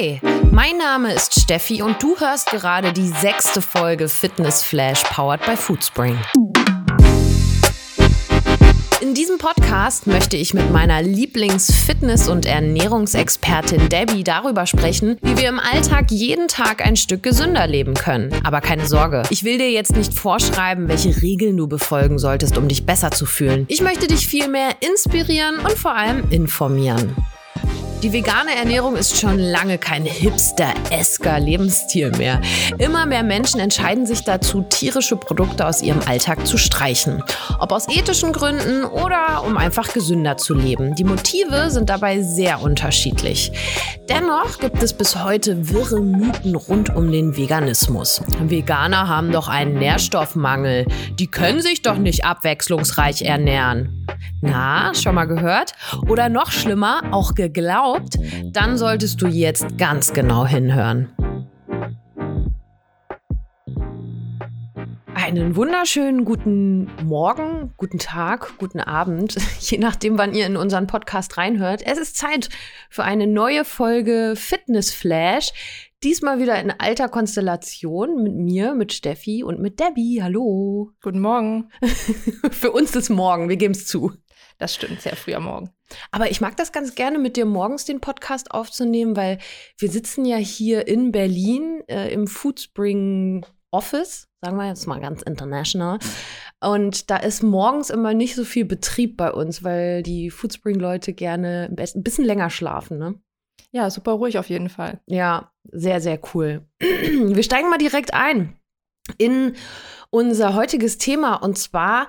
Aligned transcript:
Hi, 0.00 0.18
mein 0.50 0.78
Name 0.78 1.12
ist 1.12 1.38
Steffi 1.38 1.82
und 1.82 2.02
du 2.02 2.18
hörst 2.18 2.50
gerade 2.50 2.94
die 2.94 3.08
sechste 3.08 3.60
Folge 3.60 4.08
Fitness 4.08 4.62
Flash 4.62 5.02
powered 5.02 5.44
by 5.44 5.54
Foodspring. 5.56 6.16
In 9.02 9.12
diesem 9.12 9.36
Podcast 9.36 10.06
möchte 10.06 10.38
ich 10.38 10.54
mit 10.54 10.70
meiner 10.70 11.02
Lieblings-Fitness- 11.02 12.28
und 12.28 12.46
Ernährungsexpertin 12.46 13.90
Debbie 13.90 14.24
darüber 14.24 14.66
sprechen, 14.66 15.18
wie 15.20 15.36
wir 15.36 15.50
im 15.50 15.58
Alltag 15.60 16.10
jeden 16.10 16.48
Tag 16.48 16.82
ein 16.82 16.96
Stück 16.96 17.22
gesünder 17.22 17.66
leben 17.66 17.92
können. 17.92 18.32
Aber 18.42 18.62
keine 18.62 18.86
Sorge, 18.86 19.24
ich 19.28 19.44
will 19.44 19.58
dir 19.58 19.70
jetzt 19.70 19.94
nicht 19.94 20.14
vorschreiben, 20.14 20.88
welche 20.88 21.20
Regeln 21.20 21.58
du 21.58 21.66
befolgen 21.66 22.18
solltest, 22.18 22.56
um 22.56 22.68
dich 22.68 22.86
besser 22.86 23.10
zu 23.10 23.26
fühlen. 23.26 23.66
Ich 23.68 23.82
möchte 23.82 24.06
dich 24.06 24.26
vielmehr 24.26 24.70
inspirieren 24.80 25.58
und 25.58 25.76
vor 25.76 25.94
allem 25.94 26.30
informieren. 26.30 27.14
Die 28.02 28.14
vegane 28.14 28.56
Ernährung 28.56 28.96
ist 28.96 29.20
schon 29.20 29.38
lange 29.38 29.76
kein 29.76 30.06
hipster-esker 30.06 31.38
Lebensstil 31.38 32.10
mehr. 32.12 32.40
Immer 32.78 33.04
mehr 33.04 33.22
Menschen 33.22 33.60
entscheiden 33.60 34.06
sich 34.06 34.24
dazu, 34.24 34.62
tierische 34.62 35.16
Produkte 35.16 35.66
aus 35.66 35.82
ihrem 35.82 36.00
Alltag 36.06 36.46
zu 36.46 36.56
streichen. 36.56 37.22
Ob 37.58 37.72
aus 37.72 37.88
ethischen 37.88 38.32
Gründen 38.32 38.84
oder 38.84 39.44
um 39.46 39.58
einfach 39.58 39.92
gesünder 39.92 40.38
zu 40.38 40.54
leben. 40.54 40.94
Die 40.94 41.04
Motive 41.04 41.70
sind 41.70 41.90
dabei 41.90 42.22
sehr 42.22 42.62
unterschiedlich. 42.62 43.52
Dennoch 44.08 44.58
gibt 44.58 44.82
es 44.82 44.94
bis 44.94 45.22
heute 45.22 45.68
wirre 45.68 46.00
Mythen 46.00 46.54
rund 46.56 46.96
um 46.96 47.12
den 47.12 47.36
Veganismus. 47.36 48.22
Veganer 48.40 49.08
haben 49.08 49.30
doch 49.30 49.48
einen 49.48 49.74
Nährstoffmangel. 49.74 50.86
Die 51.18 51.26
können 51.26 51.60
sich 51.60 51.82
doch 51.82 51.98
nicht 51.98 52.24
abwechslungsreich 52.24 53.22
ernähren. 53.22 53.99
Na, 54.42 54.94
schon 54.94 55.14
mal 55.14 55.26
gehört? 55.26 55.74
Oder 56.08 56.30
noch 56.30 56.50
schlimmer, 56.50 57.02
auch 57.10 57.34
geglaubt? 57.34 58.18
Dann 58.52 58.78
solltest 58.78 59.20
du 59.20 59.26
jetzt 59.26 59.76
ganz 59.76 60.14
genau 60.14 60.46
hinhören. 60.46 61.10
Einen 65.14 65.56
wunderschönen 65.56 66.24
guten 66.24 66.90
Morgen, 67.04 67.74
guten 67.76 67.98
Tag, 67.98 68.54
guten 68.56 68.80
Abend, 68.80 69.36
je 69.60 69.76
nachdem, 69.76 70.16
wann 70.16 70.34
ihr 70.34 70.46
in 70.46 70.56
unseren 70.56 70.86
Podcast 70.86 71.36
reinhört. 71.36 71.82
Es 71.84 71.98
ist 71.98 72.16
Zeit 72.16 72.48
für 72.88 73.04
eine 73.04 73.26
neue 73.26 73.66
Folge 73.66 74.32
Fitness 74.36 74.90
Flash. 74.90 75.52
Diesmal 76.02 76.40
wieder 76.40 76.58
in 76.58 76.70
alter 76.70 77.10
Konstellation 77.10 78.22
mit 78.22 78.34
mir, 78.34 78.74
mit 78.74 78.94
Steffi 78.94 79.44
und 79.44 79.60
mit 79.60 79.78
Debbie. 79.78 80.22
Hallo. 80.22 80.92
Guten 81.02 81.20
Morgen. 81.20 81.68
für 82.50 82.72
uns 82.72 82.96
ist 82.96 83.10
morgen, 83.10 83.50
wir 83.50 83.56
geben 83.56 83.74
es 83.74 83.86
zu. 83.86 84.12
Das 84.60 84.74
stimmt, 84.74 85.00
sehr 85.00 85.16
früh 85.16 85.32
am 85.32 85.44
Morgen. 85.44 85.70
Aber 86.10 86.30
ich 86.30 86.42
mag 86.42 86.54
das 86.58 86.70
ganz 86.70 86.94
gerne, 86.94 87.18
mit 87.18 87.38
dir 87.38 87.46
morgens 87.46 87.86
den 87.86 88.00
Podcast 88.00 88.50
aufzunehmen, 88.50 89.16
weil 89.16 89.38
wir 89.78 89.90
sitzen 89.90 90.26
ja 90.26 90.36
hier 90.36 90.86
in 90.86 91.12
Berlin 91.12 91.82
äh, 91.88 92.12
im 92.12 92.26
Foodspring 92.26 93.46
Office, 93.70 94.28
sagen 94.42 94.58
wir 94.58 94.68
jetzt 94.68 94.86
mal 94.86 95.00
ganz 95.00 95.22
international. 95.22 95.98
Und 96.60 97.10
da 97.10 97.16
ist 97.16 97.42
morgens 97.42 97.88
immer 97.88 98.12
nicht 98.12 98.34
so 98.34 98.44
viel 98.44 98.66
Betrieb 98.66 99.16
bei 99.16 99.32
uns, 99.32 99.64
weil 99.64 100.02
die 100.02 100.30
Foodspring-Leute 100.30 101.14
gerne 101.14 101.74
ein 101.74 102.02
bisschen 102.02 102.26
länger 102.26 102.50
schlafen, 102.50 102.98
ne? 102.98 103.14
Ja, 103.72 103.88
super 103.88 104.12
ruhig 104.12 104.38
auf 104.38 104.50
jeden 104.50 104.68
Fall. 104.68 105.00
Ja, 105.06 105.52
sehr, 105.72 106.02
sehr 106.02 106.20
cool. 106.34 106.66
Wir 106.80 107.42
steigen 107.42 107.70
mal 107.70 107.78
direkt 107.78 108.12
ein 108.12 108.60
in 109.16 109.54
unser 110.10 110.54
heutiges 110.54 110.98
Thema 110.98 111.36
und 111.36 111.56
zwar 111.56 112.08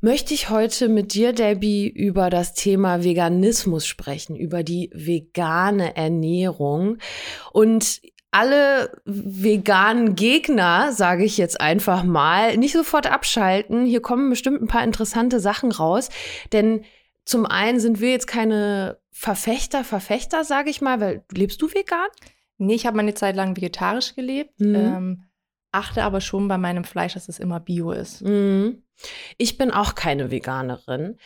möchte 0.00 0.34
ich 0.34 0.50
heute 0.50 0.88
mit 0.88 1.14
dir, 1.14 1.32
Debbie, 1.32 1.88
über 1.88 2.30
das 2.30 2.54
Thema 2.54 3.04
Veganismus 3.04 3.86
sprechen, 3.86 4.36
über 4.36 4.62
die 4.62 4.90
vegane 4.94 5.96
Ernährung. 5.96 6.98
Und 7.52 8.00
alle 8.32 8.92
veganen 9.04 10.14
Gegner, 10.14 10.92
sage 10.92 11.24
ich 11.24 11.36
jetzt 11.36 11.60
einfach 11.60 12.04
mal, 12.04 12.56
nicht 12.56 12.72
sofort 12.72 13.10
abschalten. 13.10 13.84
Hier 13.84 14.00
kommen 14.00 14.30
bestimmt 14.30 14.62
ein 14.62 14.68
paar 14.68 14.84
interessante 14.84 15.40
Sachen 15.40 15.72
raus. 15.72 16.10
Denn 16.52 16.84
zum 17.24 17.44
einen 17.44 17.80
sind 17.80 18.00
wir 18.00 18.10
jetzt 18.10 18.26
keine 18.26 18.98
Verfechter, 19.10 19.84
Verfechter, 19.84 20.44
sage 20.44 20.70
ich 20.70 20.80
mal, 20.80 21.00
weil 21.00 21.24
lebst 21.32 21.60
du 21.60 21.68
vegan? 21.68 22.08
Nee, 22.58 22.74
ich 22.74 22.86
habe 22.86 22.96
meine 22.96 23.14
Zeit 23.14 23.36
lang 23.36 23.56
vegetarisch 23.56 24.14
gelebt, 24.14 24.60
mhm. 24.60 24.74
ähm, 24.74 25.22
achte 25.72 26.02
aber 26.02 26.20
schon 26.20 26.46
bei 26.46 26.58
meinem 26.58 26.84
Fleisch, 26.84 27.14
dass 27.14 27.28
es 27.28 27.38
immer 27.38 27.58
bio 27.58 27.90
ist. 27.90 28.22
Mhm. 28.22 28.82
Ich 29.38 29.58
bin 29.58 29.70
auch 29.70 29.94
keine 29.94 30.30
Veganerin. 30.30 31.18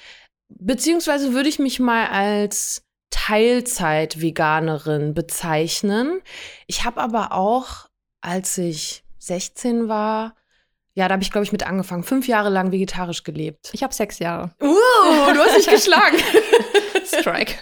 Beziehungsweise 0.49 1.33
würde 1.33 1.49
ich 1.49 1.59
mich 1.59 1.81
mal 1.81 2.07
als 2.09 2.85
Teilzeit-Veganerin 3.11 5.15
bezeichnen. 5.15 6.21
Ich 6.67 6.84
habe 6.84 7.01
aber 7.01 7.33
auch, 7.33 7.89
als 8.21 8.59
ich 8.59 9.05
16 9.19 9.89
war, 9.89 10.34
ja, 10.97 11.09
da 11.09 11.15
habe 11.15 11.25
ich, 11.25 11.33
glaube 11.33 11.45
ich, 11.45 11.53
mit 11.53 11.67
angefangen. 11.67 12.05
Fünf 12.05 12.29
Jahre 12.29 12.51
lang 12.51 12.71
vegetarisch 12.71 13.25
gelebt. 13.25 13.71
Ich 13.73 13.83
habe 13.83 13.93
sechs 13.93 14.21
Jahre. 14.21 14.55
Uh, 14.61 15.33
du 15.33 15.41
hast 15.41 15.57
mich 15.57 15.67
geschlagen. 15.67 16.19
Strike. 17.05 17.55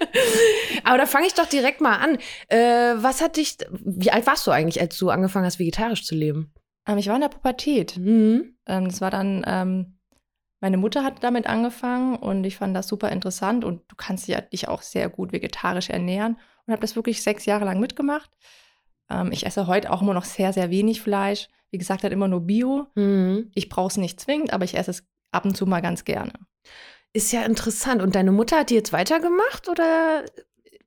Aber 0.84 0.98
da 0.98 1.06
fange 1.06 1.26
ich 1.26 1.34
doch 1.34 1.46
direkt 1.46 1.80
mal 1.80 1.96
an. 1.96 2.18
Äh, 2.48 3.02
was 3.02 3.22
hat 3.22 3.36
dich, 3.36 3.56
wie 3.70 4.10
alt 4.10 4.26
warst 4.26 4.46
du 4.46 4.50
eigentlich, 4.50 4.80
als 4.80 4.98
du 4.98 5.08
angefangen 5.08 5.46
hast, 5.46 5.58
vegetarisch 5.58 6.04
zu 6.04 6.14
leben? 6.14 6.52
Ähm, 6.86 6.98
ich 6.98 7.08
war 7.08 7.14
in 7.14 7.22
der 7.22 7.28
Pubertät. 7.28 7.96
Mhm. 7.96 8.56
Ähm, 8.66 8.88
das 8.88 9.00
war 9.00 9.10
dann 9.10 9.42
ähm, 9.46 9.98
meine 10.62 10.76
Mutter 10.76 11.02
hat 11.02 11.24
damit 11.24 11.48
angefangen 11.48 12.14
und 12.14 12.44
ich 12.44 12.56
fand 12.56 12.74
das 12.74 12.86
super 12.86 13.10
interessant 13.10 13.64
und 13.64 13.82
du 13.88 13.96
kannst 13.96 14.28
dich 14.28 14.68
auch 14.68 14.80
sehr 14.80 15.08
gut 15.08 15.32
vegetarisch 15.32 15.90
ernähren 15.90 16.38
und 16.64 16.72
habe 16.72 16.80
das 16.80 16.94
wirklich 16.94 17.20
sechs 17.20 17.46
Jahre 17.46 17.64
lang 17.64 17.80
mitgemacht. 17.80 18.30
Ähm, 19.10 19.32
ich 19.32 19.44
esse 19.44 19.66
heute 19.66 19.90
auch 19.90 20.02
immer 20.02 20.14
noch 20.14 20.24
sehr, 20.24 20.52
sehr 20.52 20.70
wenig 20.70 21.02
Fleisch. 21.02 21.48
Wie 21.72 21.78
gesagt, 21.78 22.04
halt 22.04 22.12
immer 22.12 22.28
nur 22.28 22.42
Bio. 22.42 22.86
Mhm. 22.94 23.50
Ich 23.54 23.68
brauche 23.68 23.88
es 23.88 23.96
nicht 23.96 24.20
zwingend, 24.20 24.52
aber 24.52 24.64
ich 24.64 24.76
esse 24.76 24.92
es 24.92 25.04
ab 25.32 25.44
und 25.44 25.56
zu 25.56 25.66
mal 25.66 25.82
ganz 25.82 26.04
gerne. 26.04 26.32
Ist 27.12 27.32
ja 27.32 27.42
interessant. 27.42 28.00
Und 28.00 28.14
deine 28.14 28.30
Mutter 28.30 28.60
hat 28.60 28.70
die 28.70 28.76
jetzt 28.76 28.92
weitergemacht 28.92 29.68
oder? 29.68 30.24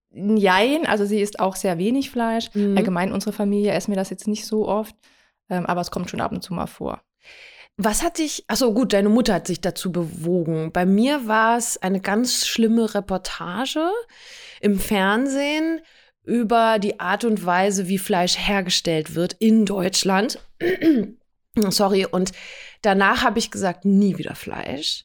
Nein, 0.09 0.85
also 0.85 1.03
sie 1.03 1.19
isst 1.19 1.41
auch 1.41 1.57
sehr 1.57 1.77
wenig 1.77 2.11
Fleisch. 2.11 2.49
Mhm. 2.53 2.77
Allgemein 2.77 3.11
unsere 3.11 3.33
Familie 3.33 3.73
essen 3.73 3.91
wir 3.91 3.97
das 3.97 4.09
jetzt 4.09 4.27
nicht 4.29 4.45
so 4.45 4.69
oft, 4.69 4.95
ähm, 5.49 5.65
aber 5.65 5.81
es 5.81 5.91
kommt 5.91 6.09
schon 6.09 6.21
ab 6.21 6.31
und 6.31 6.41
zu 6.41 6.53
mal 6.53 6.67
vor. 6.67 7.01
Was 7.77 8.03
hat 8.03 8.19
dich, 8.19 8.45
achso 8.47 8.73
gut, 8.73 8.93
deine 8.93 9.09
Mutter 9.09 9.33
hat 9.33 9.47
sich 9.47 9.59
dazu 9.59 9.91
bewogen. 9.91 10.71
Bei 10.71 10.85
mir 10.85 11.27
war 11.27 11.57
es 11.57 11.77
eine 11.77 11.99
ganz 11.99 12.47
schlimme 12.47 12.93
Reportage 12.95 13.91
im 14.61 14.79
Fernsehen 14.79 15.81
über 16.23 16.79
die 16.79 16.99
Art 16.99 17.25
und 17.25 17.45
Weise, 17.45 17.87
wie 17.87 17.97
Fleisch 17.97 18.37
hergestellt 18.37 19.13
wird 19.13 19.33
in 19.33 19.65
Deutschland. 19.65 20.39
Sorry, 21.69 22.05
und 22.05 22.31
danach 22.81 23.23
habe 23.23 23.39
ich 23.39 23.51
gesagt, 23.51 23.83
nie 23.83 24.17
wieder 24.17 24.35
Fleisch. 24.35 25.04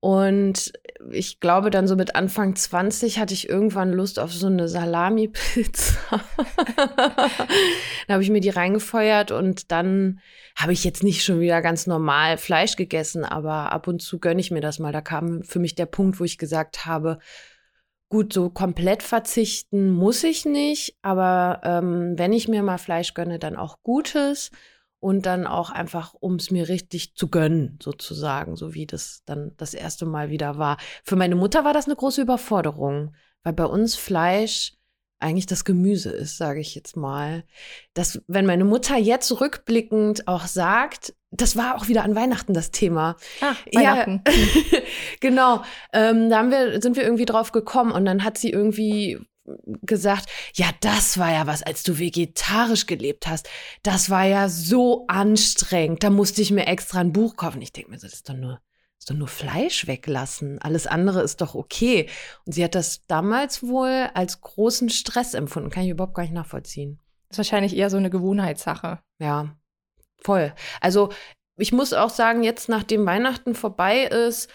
Und 0.00 0.72
ich 1.10 1.40
glaube, 1.40 1.70
dann 1.70 1.86
so 1.86 1.94
mit 1.94 2.14
Anfang 2.14 2.56
20 2.56 3.18
hatte 3.18 3.34
ich 3.34 3.50
irgendwann 3.50 3.92
Lust 3.92 4.18
auf 4.18 4.32
so 4.32 4.46
eine 4.46 4.66
Salami-Pizza. 4.66 5.98
da 6.76 8.14
habe 8.14 8.22
ich 8.22 8.30
mir 8.30 8.40
die 8.40 8.48
reingefeuert 8.48 9.30
und 9.30 9.70
dann 9.70 10.20
habe 10.56 10.72
ich 10.72 10.84
jetzt 10.84 11.02
nicht 11.02 11.22
schon 11.22 11.40
wieder 11.40 11.60
ganz 11.60 11.86
normal 11.86 12.38
Fleisch 12.38 12.76
gegessen, 12.76 13.26
aber 13.26 13.72
ab 13.72 13.88
und 13.88 14.00
zu 14.00 14.18
gönne 14.18 14.40
ich 14.40 14.50
mir 14.50 14.62
das 14.62 14.78
mal. 14.78 14.92
Da 14.92 15.02
kam 15.02 15.42
für 15.42 15.58
mich 15.58 15.74
der 15.74 15.86
Punkt, 15.86 16.18
wo 16.18 16.24
ich 16.24 16.38
gesagt 16.38 16.86
habe, 16.86 17.18
gut, 18.08 18.32
so 18.32 18.48
komplett 18.48 19.02
verzichten 19.02 19.90
muss 19.90 20.24
ich 20.24 20.46
nicht, 20.46 20.96
aber 21.02 21.60
ähm, 21.62 22.14
wenn 22.16 22.32
ich 22.32 22.48
mir 22.48 22.62
mal 22.62 22.78
Fleisch 22.78 23.12
gönne, 23.12 23.38
dann 23.38 23.54
auch 23.54 23.82
Gutes 23.82 24.50
und 25.00 25.26
dann 25.26 25.46
auch 25.46 25.70
einfach, 25.70 26.14
um 26.14 26.36
es 26.36 26.50
mir 26.50 26.68
richtig 26.68 27.14
zu 27.14 27.28
gönnen, 27.28 27.78
sozusagen, 27.82 28.54
so 28.54 28.74
wie 28.74 28.86
das 28.86 29.22
dann 29.24 29.52
das 29.56 29.74
erste 29.74 30.06
Mal 30.06 30.30
wieder 30.30 30.58
war. 30.58 30.76
Für 31.04 31.16
meine 31.16 31.36
Mutter 31.36 31.64
war 31.64 31.72
das 31.72 31.86
eine 31.86 31.96
große 31.96 32.20
Überforderung, 32.22 33.14
weil 33.42 33.54
bei 33.54 33.64
uns 33.64 33.96
Fleisch 33.96 34.74
eigentlich 35.18 35.46
das 35.46 35.64
Gemüse 35.64 36.10
ist, 36.10 36.38
sage 36.38 36.60
ich 36.60 36.74
jetzt 36.74 36.96
mal. 36.96 37.44
Dass, 37.94 38.22
wenn 38.26 38.46
meine 38.46 38.64
Mutter 38.64 38.96
jetzt 38.96 39.40
rückblickend 39.40 40.26
auch 40.26 40.46
sagt, 40.46 41.14
das 41.30 41.56
war 41.56 41.76
auch 41.76 41.88
wieder 41.88 42.04
an 42.04 42.14
Weihnachten 42.14 42.54
das 42.54 42.70
Thema. 42.70 43.16
Ah, 43.40 43.54
Weihnachten. 43.72 44.22
Ja, 44.26 44.78
genau. 45.20 45.62
Ähm, 45.92 46.30
da 46.30 46.38
haben 46.38 46.50
wir, 46.50 46.80
sind 46.80 46.96
wir 46.96 47.04
irgendwie 47.04 47.26
drauf 47.26 47.52
gekommen 47.52 47.92
und 47.92 48.04
dann 48.04 48.24
hat 48.24 48.38
sie 48.38 48.50
irgendwie 48.50 49.18
gesagt, 49.82 50.28
ja, 50.54 50.66
das 50.80 51.18
war 51.18 51.32
ja 51.32 51.46
was, 51.46 51.62
als 51.62 51.82
du 51.82 51.98
vegetarisch 51.98 52.86
gelebt 52.86 53.26
hast. 53.26 53.48
Das 53.82 54.10
war 54.10 54.24
ja 54.24 54.48
so 54.48 55.06
anstrengend. 55.08 56.02
Da 56.02 56.10
musste 56.10 56.42
ich 56.42 56.50
mir 56.50 56.66
extra 56.66 57.00
ein 57.00 57.12
Buch 57.12 57.36
kaufen. 57.36 57.62
Ich 57.62 57.72
denke 57.72 57.90
mir, 57.90 57.98
das 57.98 58.12
ist 58.12 58.28
doch 58.28 58.34
nur, 58.34 58.54
das 58.54 59.00
ist 59.00 59.10
doch 59.10 59.16
nur 59.16 59.28
Fleisch 59.28 59.86
weglassen. 59.86 60.58
Alles 60.60 60.86
andere 60.86 61.22
ist 61.22 61.40
doch 61.40 61.54
okay. 61.54 62.08
Und 62.46 62.52
sie 62.52 62.64
hat 62.64 62.74
das 62.74 63.06
damals 63.06 63.62
wohl 63.62 64.10
als 64.14 64.40
großen 64.40 64.90
Stress 64.90 65.34
empfunden. 65.34 65.70
Kann 65.70 65.84
ich 65.84 65.90
überhaupt 65.90 66.14
gar 66.14 66.22
nicht 66.22 66.34
nachvollziehen. 66.34 66.98
Das 67.28 67.34
ist 67.34 67.38
wahrscheinlich 67.38 67.76
eher 67.76 67.90
so 67.90 67.96
eine 67.96 68.10
Gewohnheitssache. 68.10 69.00
Ja, 69.18 69.56
voll. 70.22 70.52
Also 70.80 71.10
ich 71.56 71.72
muss 71.72 71.92
auch 71.92 72.10
sagen, 72.10 72.42
jetzt 72.42 72.68
nachdem 72.68 73.06
Weihnachten 73.06 73.54
vorbei 73.54 74.04
ist 74.04 74.50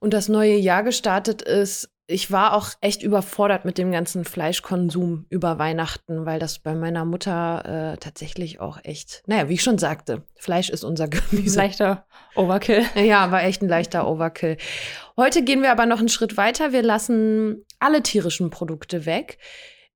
und 0.00 0.12
das 0.12 0.28
neue 0.28 0.56
Jahr 0.56 0.82
gestartet 0.82 1.42
ist, 1.42 1.90
ich 2.10 2.30
war 2.30 2.54
auch 2.54 2.70
echt 2.80 3.02
überfordert 3.02 3.64
mit 3.64 3.78
dem 3.78 3.92
ganzen 3.92 4.24
Fleischkonsum 4.24 5.26
über 5.28 5.58
Weihnachten, 5.58 6.26
weil 6.26 6.40
das 6.40 6.58
bei 6.58 6.74
meiner 6.74 7.04
Mutter 7.04 7.92
äh, 7.92 7.96
tatsächlich 7.98 8.60
auch 8.60 8.78
echt, 8.82 9.22
naja, 9.26 9.48
wie 9.48 9.54
ich 9.54 9.62
schon 9.62 9.78
sagte, 9.78 10.24
Fleisch 10.36 10.70
ist 10.70 10.82
unser 10.82 11.08
Gemüse. 11.08 11.58
Leichter 11.58 12.06
Overkill. 12.34 12.84
Ja, 12.96 13.30
war 13.30 13.44
echt 13.44 13.62
ein 13.62 13.68
leichter 13.68 14.08
Overkill. 14.08 14.56
Heute 15.16 15.44
gehen 15.44 15.62
wir 15.62 15.70
aber 15.70 15.86
noch 15.86 16.00
einen 16.00 16.08
Schritt 16.08 16.36
weiter. 16.36 16.72
Wir 16.72 16.82
lassen 16.82 17.64
alle 17.78 18.02
tierischen 18.02 18.50
Produkte 18.50 19.06
weg. 19.06 19.38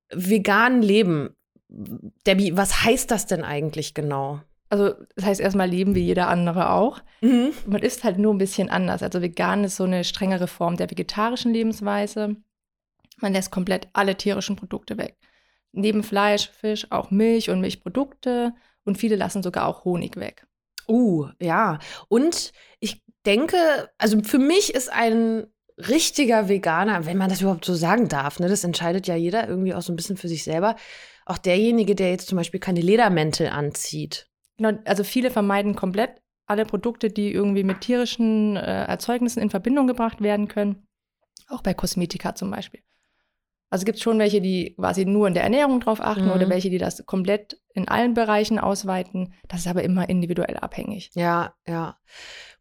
Vegan 0.09 0.81
leben. 0.81 1.35
Debbie, 1.67 2.55
was 2.55 2.83
heißt 2.83 3.11
das 3.11 3.25
denn 3.25 3.43
eigentlich 3.43 3.93
genau? 3.93 4.39
Also 4.69 4.93
das 5.15 5.25
heißt 5.25 5.41
erstmal 5.41 5.69
leben 5.69 5.95
wie 5.95 6.03
jeder 6.03 6.27
andere 6.27 6.71
auch. 6.71 7.01
Mhm. 7.21 7.51
Man 7.65 7.81
isst 7.81 8.03
halt 8.03 8.17
nur 8.17 8.33
ein 8.33 8.39
bisschen 8.39 8.69
anders. 8.69 9.03
Also 9.03 9.21
vegan 9.21 9.63
ist 9.63 9.75
so 9.75 9.83
eine 9.83 10.03
strengere 10.03 10.47
Form 10.47 10.77
der 10.77 10.89
vegetarischen 10.89 11.53
Lebensweise. 11.53 12.35
Man 13.17 13.33
lässt 13.33 13.51
komplett 13.51 13.87
alle 13.93 14.15
tierischen 14.15 14.55
Produkte 14.55 14.97
weg. 14.97 15.17
Neben 15.71 16.03
Fleisch, 16.03 16.49
Fisch 16.49 16.87
auch 16.89 17.11
Milch 17.11 17.49
und 17.49 17.61
Milchprodukte 17.61 18.53
und 18.85 18.97
viele 18.97 19.15
lassen 19.15 19.43
sogar 19.43 19.67
auch 19.67 19.85
Honig 19.85 20.15
weg. 20.17 20.47
Uh, 20.87 21.27
ja. 21.39 21.79
Und 22.07 22.51
ich 22.79 23.03
denke, 23.25 23.57
also 23.97 24.21
für 24.23 24.39
mich 24.39 24.73
ist 24.73 24.91
ein 24.91 25.47
richtiger 25.77 26.47
Veganer, 26.47 27.05
wenn 27.05 27.17
man 27.17 27.29
das 27.29 27.41
überhaupt 27.41 27.65
so 27.65 27.75
sagen 27.75 28.07
darf, 28.07 28.39
ne, 28.39 28.47
das 28.47 28.63
entscheidet 28.63 29.07
ja 29.07 29.15
jeder 29.15 29.47
irgendwie 29.47 29.73
auch 29.73 29.81
so 29.81 29.91
ein 29.91 29.95
bisschen 29.95 30.17
für 30.17 30.27
sich 30.27 30.43
selber, 30.43 30.75
auch 31.25 31.37
derjenige, 31.37 31.95
der 31.95 32.11
jetzt 32.11 32.27
zum 32.27 32.37
Beispiel 32.37 32.59
keine 32.59 32.81
Ledermäntel 32.81 33.47
anzieht. 33.47 34.29
Genau, 34.57 34.77
also 34.85 35.03
viele 35.03 35.31
vermeiden 35.31 35.75
komplett 35.75 36.21
alle 36.47 36.65
Produkte, 36.65 37.09
die 37.09 37.31
irgendwie 37.31 37.63
mit 37.63 37.81
tierischen 37.81 38.55
äh, 38.55 38.85
Erzeugnissen 38.85 39.41
in 39.41 39.49
Verbindung 39.49 39.87
gebracht 39.87 40.21
werden 40.21 40.47
können. 40.47 40.87
Auch 41.47 41.61
bei 41.61 41.73
Kosmetika 41.73 42.35
zum 42.35 42.51
Beispiel. 42.51 42.81
Also 43.69 43.83
gibt 43.83 43.97
es 43.97 44.03
schon 44.03 44.19
welche, 44.19 44.41
die 44.41 44.75
quasi 44.75 45.05
nur 45.05 45.27
in 45.27 45.33
der 45.33 45.43
Ernährung 45.43 45.79
drauf 45.79 45.99
achten 45.99 46.25
mhm. 46.25 46.31
oder 46.31 46.49
welche, 46.49 46.69
die 46.69 46.77
das 46.77 47.05
komplett 47.05 47.59
in 47.73 47.87
allen 47.87 48.13
Bereichen 48.13 48.59
ausweiten. 48.59 49.33
Das 49.47 49.61
ist 49.61 49.67
aber 49.67 49.83
immer 49.83 50.07
individuell 50.07 50.57
abhängig. 50.57 51.11
Ja, 51.13 51.55
ja. 51.67 51.97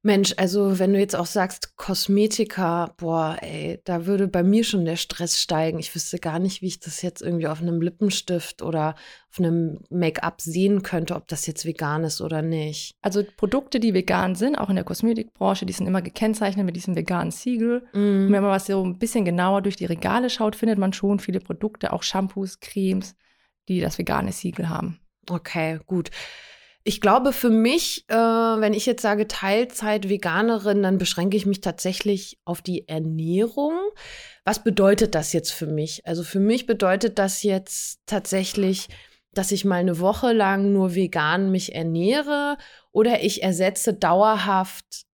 Mensch, 0.04 0.34
also 0.36 0.78
wenn 0.78 0.92
du 0.92 0.98
jetzt 0.98 1.16
auch 1.16 1.24
sagst 1.24 1.76
Kosmetika, 1.76 2.92
boah, 2.98 3.38
ey, 3.40 3.80
da 3.84 4.04
würde 4.04 4.28
bei 4.28 4.42
mir 4.42 4.62
schon 4.62 4.84
der 4.84 4.96
Stress 4.96 5.40
steigen. 5.40 5.78
Ich 5.78 5.94
wüsste 5.94 6.18
gar 6.18 6.38
nicht, 6.38 6.60
wie 6.60 6.66
ich 6.66 6.78
das 6.78 7.00
jetzt 7.00 7.22
irgendwie 7.22 7.46
auf 7.46 7.62
einem 7.62 7.80
Lippenstift 7.80 8.60
oder 8.60 8.96
auf 9.30 9.38
einem 9.38 9.80
Make-up 9.88 10.42
sehen 10.42 10.82
könnte, 10.82 11.14
ob 11.14 11.26
das 11.28 11.46
jetzt 11.46 11.64
vegan 11.64 12.04
ist 12.04 12.20
oder 12.20 12.42
nicht. 12.42 12.92
Also 13.00 13.24
Produkte, 13.38 13.80
die 13.80 13.94
vegan 13.94 14.34
sind, 14.34 14.56
auch 14.56 14.68
in 14.68 14.76
der 14.76 14.84
Kosmetikbranche, 14.84 15.64
die 15.64 15.72
sind 15.72 15.86
immer 15.86 16.02
gekennzeichnet 16.02 16.66
mit 16.66 16.76
diesem 16.76 16.96
veganen 16.96 17.30
Siegel. 17.30 17.86
Mm. 17.94 18.26
Und 18.26 18.32
wenn 18.32 18.42
man 18.42 18.50
was 18.50 18.66
so 18.66 18.84
ein 18.84 18.98
bisschen 18.98 19.24
genauer 19.24 19.62
durch 19.62 19.76
die 19.76 19.86
Regale 19.86 20.28
schaut, 20.28 20.54
findet 20.54 20.78
man 20.78 20.92
schon 20.92 21.18
viele 21.18 21.40
Produkte, 21.40 21.94
auch 21.94 22.02
Shampoos, 22.02 22.60
Cremes, 22.60 23.16
die 23.68 23.80
das 23.80 23.96
vegane 23.96 24.32
Siegel 24.32 24.68
haben. 24.68 25.00
Okay, 25.30 25.80
gut. 25.86 26.10
Ich 26.86 27.00
glaube, 27.00 27.32
für 27.32 27.48
mich, 27.48 28.04
äh, 28.08 28.14
wenn 28.14 28.74
ich 28.74 28.84
jetzt 28.84 29.00
sage 29.00 29.26
Teilzeit-Veganerin, 29.26 30.82
dann 30.82 30.98
beschränke 30.98 31.36
ich 31.36 31.46
mich 31.46 31.62
tatsächlich 31.62 32.38
auf 32.44 32.60
die 32.60 32.86
Ernährung. 32.86 33.72
Was 34.44 34.62
bedeutet 34.62 35.14
das 35.14 35.32
jetzt 35.32 35.50
für 35.50 35.66
mich? 35.66 36.06
Also 36.06 36.22
für 36.22 36.40
mich 36.40 36.66
bedeutet 36.66 37.18
das 37.18 37.42
jetzt 37.42 38.00
tatsächlich, 38.04 38.88
dass 39.32 39.50
ich 39.50 39.64
mal 39.64 39.76
eine 39.76 39.98
Woche 39.98 40.32
lang 40.34 40.72
nur 40.72 40.94
vegan 40.94 41.50
mich 41.50 41.74
ernähre 41.74 42.58
oder 42.92 43.22
ich 43.22 43.42
ersetze 43.42 43.94
dauerhaft 43.94 45.06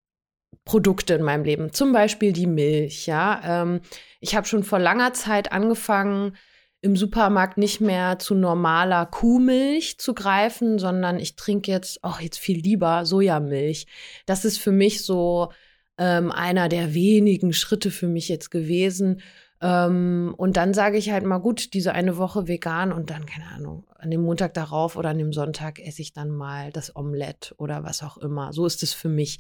Produkte 0.65 1.15
in 1.15 1.23
meinem 1.23 1.45
Leben, 1.45 1.73
zum 1.73 1.93
Beispiel 1.93 2.33
die 2.33 2.47
Milch. 2.47 3.07
Ja, 3.07 3.63
ähm, 3.63 3.81
ich 4.21 4.35
habe 4.35 4.47
schon 4.47 4.65
vor 4.65 4.81
langer 4.81 5.13
Zeit 5.13 5.53
angefangen, 5.53 6.37
im 6.83 6.97
Supermarkt 6.97 7.59
nicht 7.59 7.81
mehr 7.81 8.19
zu 8.19 8.35
normaler 8.35 9.07
Kuhmilch 9.07 9.99
zu 9.99 10.15
greifen, 10.15 10.79
sondern 10.79 11.19
ich 11.19 11.37
trinke 11.37 11.71
jetzt 11.71 12.03
auch 12.03 12.21
jetzt 12.21 12.39
viel 12.39 12.59
lieber 12.59 13.05
Sojamilch. 13.05 13.87
Das 14.27 14.45
ist 14.45 14.59
für 14.59 14.73
mich 14.73 15.05
so 15.05 15.51
ähm, 15.99 16.33
einer 16.33 16.69
der 16.69 16.95
wenigen 16.95 17.53
Schritte 17.53 17.91
für 17.91 18.09
mich 18.09 18.29
jetzt 18.29 18.51
gewesen. 18.51 19.21
Ähm, 19.61 20.35
und 20.39 20.57
dann 20.57 20.73
sage 20.73 20.97
ich 20.97 21.11
halt 21.11 21.25
mal, 21.25 21.39
gut, 21.39 21.75
diese 21.75 21.93
eine 21.93 22.17
Woche 22.17 22.49
vegan 22.49 22.93
und 22.93 23.11
dann, 23.11 23.27
keine 23.27 23.49
Ahnung, 23.49 23.87
an 23.99 24.11
dem 24.11 24.23
Montag 24.23 24.55
darauf 24.55 24.97
oder 24.97 25.11
an 25.11 25.19
dem 25.19 25.35
Sonntag 25.35 25.79
esse 25.79 26.01
ich 26.01 26.15
dann 26.15 26.31
mal 26.31 26.73
das 26.73 26.97
Omelett 26.97 27.55
oder 27.59 27.85
was 27.85 28.03
auch 28.03 28.17
immer. 28.17 28.55
So 28.55 28.65
ist 28.65 28.83
es 28.83 28.95
für 28.95 29.11
mich. 29.11 29.39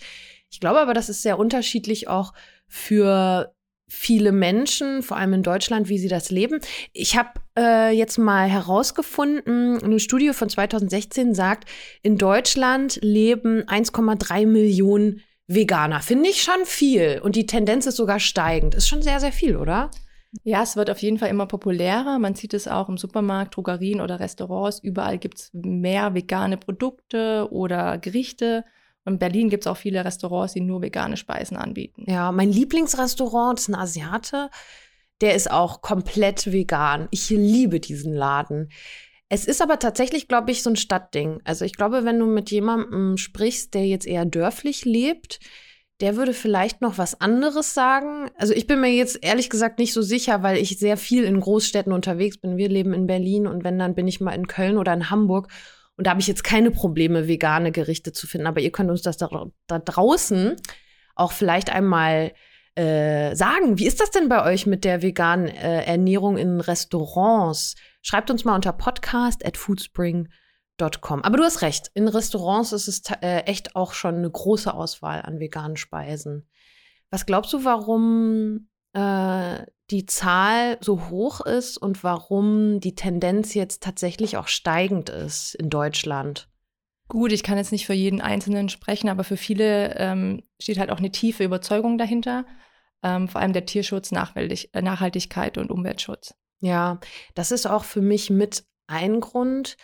Ich 0.51 0.61
glaube 0.61 0.81
aber, 0.81 0.93
das 0.93 1.09
ist 1.09 1.23
sehr 1.23 1.39
unterschiedlich 1.39 2.09
auch 2.09 2.35
für 2.69 3.55
viele 3.91 4.33
Menschen, 4.33 5.03
vor 5.03 5.17
allem 5.17 5.35
in 5.35 5.43
Deutschland, 5.43 5.89
wie 5.89 5.99
sie 5.99 6.09
das 6.09 6.31
leben. 6.31 6.61
Ich 6.93 7.17
habe 7.17 7.31
äh, 7.59 7.91
jetzt 7.91 8.19
mal 8.19 8.49
herausgefunden, 8.49 9.83
eine 9.83 10.01
Studie 10.01 10.33
von 10.33 10.49
2016 10.49 11.35
sagt, 11.35 11.69
in 12.03 12.17
Deutschland 12.17 12.99
leben 13.03 13.65
1,3 13.65 14.47
Millionen 14.47 15.21
Veganer. 15.49 16.01
Finde 16.01 16.31
ich 16.31 16.43
schon 16.43 16.65
viel. 16.65 17.21
Und 17.23 17.35
die 17.35 17.47
Tendenz 17.47 17.87
ist 17.87 17.97
sogar 17.97 18.21
steigend. 18.21 18.77
Ist 18.77 18.89
schon 18.89 19.03
sehr, 19.03 19.19
sehr 19.19 19.33
viel, 19.33 19.57
oder? 19.57 19.91
Ja, 20.45 20.63
es 20.63 20.77
wird 20.77 20.91
auf 20.91 20.99
jeden 20.99 21.19
Fall 21.19 21.29
immer 21.29 21.47
populärer. 21.47 22.21
Man 22.21 22.37
sieht 22.37 22.55
es 22.55 22.69
auch 22.69 22.89
im 22.89 22.97
Supermarkt, 22.97 23.57
Drogerien 23.57 24.01
oder 24.01 24.21
Restaurants. 24.21 24.79
Überall 24.79 25.19
gibt 25.19 25.39
es 25.39 25.51
mehr 25.53 26.15
vegane 26.15 26.57
Produkte 26.57 27.49
oder 27.51 27.99
Gerichte. 27.99 28.65
Und 29.05 29.15
in 29.15 29.19
Berlin 29.19 29.49
gibt 29.49 29.65
es 29.65 29.67
auch 29.67 29.77
viele 29.77 30.05
Restaurants, 30.05 30.53
die 30.53 30.61
nur 30.61 30.83
vegane 30.83 31.17
Speisen 31.17 31.57
anbieten. 31.57 32.05
Ja, 32.07 32.33
mein 32.33 32.51
Lieblingsrestaurant 32.51 33.59
ist 33.59 33.69
ein 33.69 33.75
Asiate. 33.75 34.51
Der 35.21 35.35
ist 35.35 35.51
auch 35.51 35.83
komplett 35.83 36.51
vegan. 36.53 37.09
Ich 37.11 37.31
liebe 37.31 37.81
diesen 37.81 38.15
Laden. 38.15 38.71
Es 39.29 39.45
ist 39.45 39.63
aber 39.63 39.79
tatsächlich, 39.79 40.29
glaube 40.29 40.51
ich, 40.51 40.63
so 40.63 40.71
ein 40.71 40.77
Stadtding. 40.77 41.41
Also 41.45 41.65
ich 41.65 41.75
glaube, 41.75 42.05
wenn 42.05 42.19
du 42.19 42.27
mit 42.27 42.51
jemandem 42.51 43.17
sprichst, 43.17 43.75
der 43.75 43.87
jetzt 43.87 44.07
eher 44.07 44.25
dörflich 44.25 44.85
lebt, 44.85 45.39
der 46.01 46.17
würde 46.17 46.33
vielleicht 46.33 46.81
noch 46.81 46.99
was 46.99 47.21
anderes 47.21 47.75
sagen. 47.75 48.31
Also 48.37 48.55
ich 48.55 48.67
bin 48.67 48.81
mir 48.81 48.93
jetzt 48.93 49.19
ehrlich 49.23 49.51
gesagt 49.51 49.79
nicht 49.79 49.93
so 49.93 50.03
sicher, 50.03 50.43
weil 50.43 50.57
ich 50.57 50.79
sehr 50.79 50.97
viel 50.97 51.25
in 51.25 51.41
Großstädten 51.41 51.93
unterwegs 51.93 52.39
bin. 52.39 52.57
Wir 52.57 52.69
leben 52.69 52.93
in 52.95 53.07
Berlin 53.07 53.47
und 53.47 53.65
wenn, 53.65 53.79
dann 53.79 53.95
bin 53.95 54.09
ich 54.09 54.21
mal 54.21 54.33
in 54.33 54.49
Köln 54.49 54.79
oder 54.79 54.93
in 54.95 55.11
Hamburg. 55.11 55.49
Und 56.01 56.07
da 56.07 56.13
habe 56.13 56.21
ich 56.23 56.29
jetzt 56.29 56.45
keine 56.45 56.71
Probleme, 56.71 57.29
vegane 57.29 57.73
Gerichte 57.73 58.11
zu 58.13 58.27
finden. 58.27 58.47
Aber 58.47 58.63
ihr 58.63 58.73
könnt 58.73 58.89
uns 58.89 59.03
das 59.03 59.19
da, 59.19 59.29
da 59.67 59.79
draußen 59.79 60.57
auch 61.15 61.31
vielleicht 61.31 61.69
einmal 61.69 62.33
äh, 62.75 63.37
sagen. 63.37 63.79
Wie 63.79 63.87
ist 63.87 64.01
das 64.01 64.11
denn 64.11 64.31
bei 64.31 64.43
euch 64.43 64.65
mit 64.65 64.87
der 64.87 65.03
veganen 65.03 65.49
äh, 65.49 65.85
Ernährung 65.85 66.39
in 66.39 66.63
Restaurants? 66.63 67.75
Schreibt 68.01 68.31
uns 68.31 68.47
mal 68.47 68.55
unter 68.55 68.73
podcast 68.73 69.45
at 69.45 69.59
foodspring.com. 69.59 71.23
Aber 71.23 71.37
du 71.37 71.45
hast 71.45 71.61
recht, 71.61 71.91
in 71.93 72.09
Restaurants 72.09 72.73
ist 72.73 72.89
es 72.89 73.03
äh, 73.21 73.41
echt 73.41 73.77
auch 73.77 73.93
schon 73.93 74.15
eine 74.15 74.31
große 74.31 74.73
Auswahl 74.73 75.21
an 75.21 75.39
veganen 75.39 75.77
Speisen. 75.77 76.49
Was 77.11 77.27
glaubst 77.27 77.53
du, 77.53 77.63
warum 77.67 78.71
äh, 78.95 79.67
die 79.91 80.07
Zahl 80.07 80.79
so 80.81 81.09
hoch 81.09 81.41
ist 81.41 81.77
und 81.77 82.05
warum 82.05 82.81
die 82.81 82.95
Tendenz 82.95 83.55
jetzt 83.55 83.83
tatsächlich 83.83 84.37
auch 84.37 84.49
steigend 84.49 85.09
ist 85.11 85.55
in 85.55 85.69
Deutschland. 85.69 86.49
Gut, 87.09 87.33
ich 87.33 87.43
kann 87.43 87.59
jetzt 87.59 87.73
nicht 87.73 87.87
für 87.87 87.93
jeden 87.93 88.21
Einzelnen 88.21 88.69
sprechen, 88.69 89.09
aber 89.09 89.25
für 89.25 89.37
viele 89.37 89.97
ähm, 89.97 90.45
steht 90.61 90.79
halt 90.79 90.91
auch 90.91 90.99
eine 90.99 91.11
tiefe 91.11 91.43
Überzeugung 91.43 91.99
dahinter, 91.99 92.47
ähm, 93.03 93.27
vor 93.27 93.41
allem 93.41 93.53
der 93.53 93.67
Tierschutz, 93.67 94.13
äh, 94.13 94.83
Nachhaltigkeit 94.83 95.59
und 95.59 95.73
Umweltschutz. 95.73 96.35
Ja, 96.61 97.01
das 97.35 97.51
ist 97.51 97.67
auch 97.67 97.83
für 97.83 98.01
mich 98.01 98.31
mit 98.31 98.65
ein 98.87 99.21
Grund. 99.21 99.77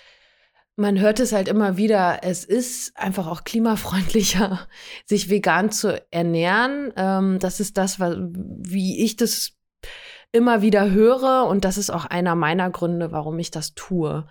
Man 0.77 1.01
hört 1.01 1.19
es 1.19 1.33
halt 1.33 1.49
immer 1.49 1.77
wieder, 1.77 2.21
es 2.23 2.45
ist 2.45 2.97
einfach 2.97 3.27
auch 3.27 3.43
klimafreundlicher, 3.43 4.69
sich 5.05 5.29
vegan 5.29 5.73
zu 5.73 6.01
ernähren. 6.13 6.93
Ähm, 6.97 7.39
das 7.41 7.59
ist 7.59 7.77
das, 7.77 7.99
wie 7.99 9.03
ich 9.03 9.17
das 9.17 9.56
immer 10.33 10.63
wieder 10.63 10.91
höre 10.91 11.47
und 11.49 11.65
das 11.65 11.79
ist 11.79 11.91
auch 11.91 12.05
einer 12.05 12.35
meiner 12.35 12.71
Gründe, 12.71 13.13
warum 13.13 13.39
ich 13.39 13.51
das 13.51 13.75
tue. 13.75 14.27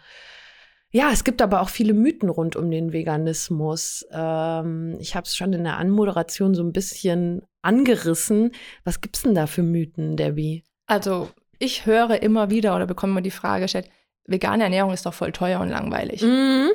Ja, 0.92 1.10
es 1.12 1.24
gibt 1.24 1.42
aber 1.42 1.62
auch 1.62 1.70
viele 1.70 1.94
Mythen 1.94 2.30
rund 2.30 2.56
um 2.56 2.72
den 2.72 2.94
Veganismus. 2.94 4.06
Ähm, 4.12 4.96
ich 5.00 5.16
habe 5.16 5.26
es 5.26 5.36
schon 5.36 5.52
in 5.52 5.66
der 5.66 5.78
Anmoderation 5.78 6.56
so 6.56 6.64
ein 6.64 6.72
bisschen 6.72 7.42
angerissen. 7.62 8.52
Was 8.86 9.02
gibt's 9.02 9.24
denn 9.24 9.36
da 9.36 9.46
für 9.46 9.64
Mythen, 9.64 10.16
Debbie? 10.16 10.64
Also 10.86 11.30
ich 11.60 11.86
höre 11.86 12.22
immer 12.22 12.50
wieder 12.50 12.76
oder 12.76 12.86
bekomme 12.86 13.12
immer 13.12 13.22
die 13.22 13.32
Frage 13.32 13.64
gestellt, 13.64 13.90
vegane 14.26 14.64
Ernährung 14.64 14.94
ist 14.94 15.06
doch 15.06 15.14
voll 15.14 15.32
teuer 15.32 15.60
und 15.60 15.70
langweilig. 15.70 16.22
Mhm. 16.22 16.72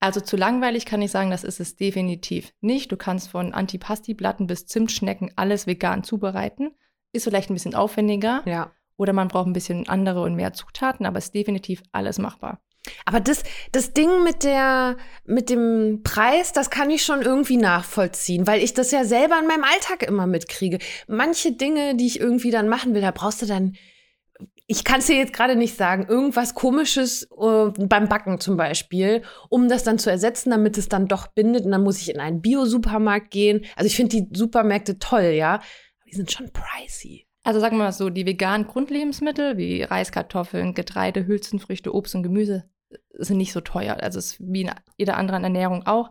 Also 0.00 0.20
zu 0.20 0.36
langweilig 0.36 0.86
kann 0.86 1.02
ich 1.02 1.10
sagen, 1.10 1.30
das 1.30 1.44
ist 1.44 1.60
es 1.60 1.76
definitiv 1.76 2.52
nicht. 2.60 2.90
Du 2.90 2.96
kannst 2.96 3.28
von 3.28 3.52
Antipasti-Platten 3.52 4.46
bis 4.46 4.66
Zimtschnecken 4.66 5.30
alles 5.36 5.66
vegan 5.66 6.04
zubereiten. 6.04 6.72
Ist 7.12 7.24
vielleicht 7.24 7.50
ein 7.50 7.54
bisschen 7.54 7.74
aufwendiger. 7.74 8.42
Ja. 8.46 8.72
Oder 8.96 9.12
man 9.12 9.28
braucht 9.28 9.46
ein 9.46 9.54
bisschen 9.54 9.88
andere 9.88 10.22
und 10.22 10.34
mehr 10.34 10.52
Zutaten, 10.52 11.06
aber 11.06 11.18
ist 11.18 11.34
definitiv 11.34 11.82
alles 11.90 12.18
machbar. 12.18 12.60
Aber 13.04 13.20
das, 13.20 13.42
das 13.72 13.92
Ding 13.92 14.24
mit 14.24 14.42
der, 14.42 14.96
mit 15.24 15.50
dem 15.50 16.02
Preis, 16.02 16.52
das 16.52 16.70
kann 16.70 16.90
ich 16.90 17.02
schon 17.02 17.22
irgendwie 17.22 17.56
nachvollziehen, 17.56 18.46
weil 18.46 18.62
ich 18.62 18.74
das 18.74 18.90
ja 18.90 19.04
selber 19.04 19.38
in 19.38 19.46
meinem 19.46 19.64
Alltag 19.64 20.02
immer 20.02 20.26
mitkriege. 20.26 20.78
Manche 21.06 21.52
Dinge, 21.52 21.94
die 21.94 22.06
ich 22.06 22.20
irgendwie 22.20 22.50
dann 22.50 22.68
machen 22.68 22.94
will, 22.94 23.02
da 23.02 23.10
brauchst 23.10 23.42
du 23.42 23.46
dann, 23.46 23.74
ich 24.66 24.84
kann 24.84 25.00
es 25.00 25.06
dir 25.06 25.16
jetzt 25.16 25.32
gerade 25.32 25.56
nicht 25.56 25.76
sagen, 25.76 26.06
irgendwas 26.08 26.54
komisches 26.54 27.24
äh, 27.38 27.70
beim 27.78 28.08
Backen 28.08 28.40
zum 28.40 28.56
Beispiel, 28.56 29.22
um 29.48 29.68
das 29.68 29.84
dann 29.84 29.98
zu 29.98 30.10
ersetzen, 30.10 30.50
damit 30.50 30.78
es 30.78 30.88
dann 30.88 31.08
doch 31.08 31.26
bindet. 31.26 31.66
Und 31.66 31.72
dann 31.72 31.82
muss 31.82 32.00
ich 32.00 32.10
in 32.10 32.20
einen 32.20 32.40
Bio-Supermarkt 32.40 33.30
gehen. 33.30 33.64
Also 33.76 33.86
ich 33.86 33.96
finde 33.96 34.16
die 34.16 34.28
Supermärkte 34.32 34.98
toll, 34.98 35.32
ja. 35.34 35.60
Die 36.10 36.16
sind 36.16 36.30
schon 36.32 36.50
pricey. 36.50 37.26
Also 37.42 37.60
sagen 37.60 37.76
wir 37.76 37.84
mal 37.84 37.92
so, 37.92 38.10
die 38.10 38.26
veganen 38.26 38.66
Grundlebensmittel 38.66 39.56
wie 39.56 39.82
Reis, 39.82 40.12
Kartoffeln, 40.12 40.74
Getreide, 40.74 41.26
Hülsenfrüchte, 41.26 41.94
Obst 41.94 42.14
und 42.14 42.22
Gemüse 42.22 42.64
sind 43.14 43.38
nicht 43.38 43.52
so 43.52 43.60
teuer. 43.60 43.96
Also 44.00 44.18
es 44.18 44.32
ist 44.32 44.40
wie 44.40 44.62
in 44.62 44.70
jeder 44.96 45.16
anderen 45.16 45.44
Ernährung 45.44 45.86
auch. 45.86 46.10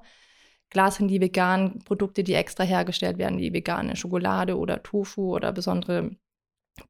Klar 0.70 0.92
sind 0.92 1.08
die 1.08 1.22
veganen 1.22 1.80
Produkte, 1.80 2.24
die 2.24 2.34
extra 2.34 2.64
hergestellt 2.64 3.18
werden, 3.18 3.40
wie 3.40 3.54
vegane 3.54 3.96
Schokolade 3.96 4.58
oder 4.58 4.82
Tofu 4.82 5.36
oder 5.36 5.52
besondere 5.52 6.12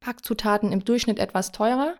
Packzutaten 0.00 0.72
im 0.72 0.84
Durchschnitt 0.84 1.18
etwas 1.18 1.50
teurer, 1.50 1.96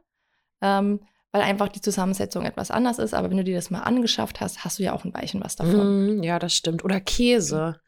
ähm, 0.60 1.00
weil 1.32 1.42
einfach 1.42 1.68
die 1.68 1.80
Zusammensetzung 1.80 2.44
etwas 2.44 2.70
anders 2.70 2.98
ist. 2.98 3.14
Aber 3.14 3.30
wenn 3.30 3.38
du 3.38 3.44
dir 3.44 3.56
das 3.56 3.70
mal 3.70 3.80
angeschafft 3.80 4.40
hast, 4.40 4.64
hast 4.64 4.78
du 4.78 4.82
ja 4.82 4.92
auch 4.92 5.04
ein 5.04 5.14
Weichen 5.14 5.42
was 5.42 5.56
davon. 5.56 6.18
Mm, 6.18 6.22
ja, 6.22 6.38
das 6.38 6.54
stimmt. 6.54 6.84
Oder 6.84 7.00
Käse. 7.00 7.80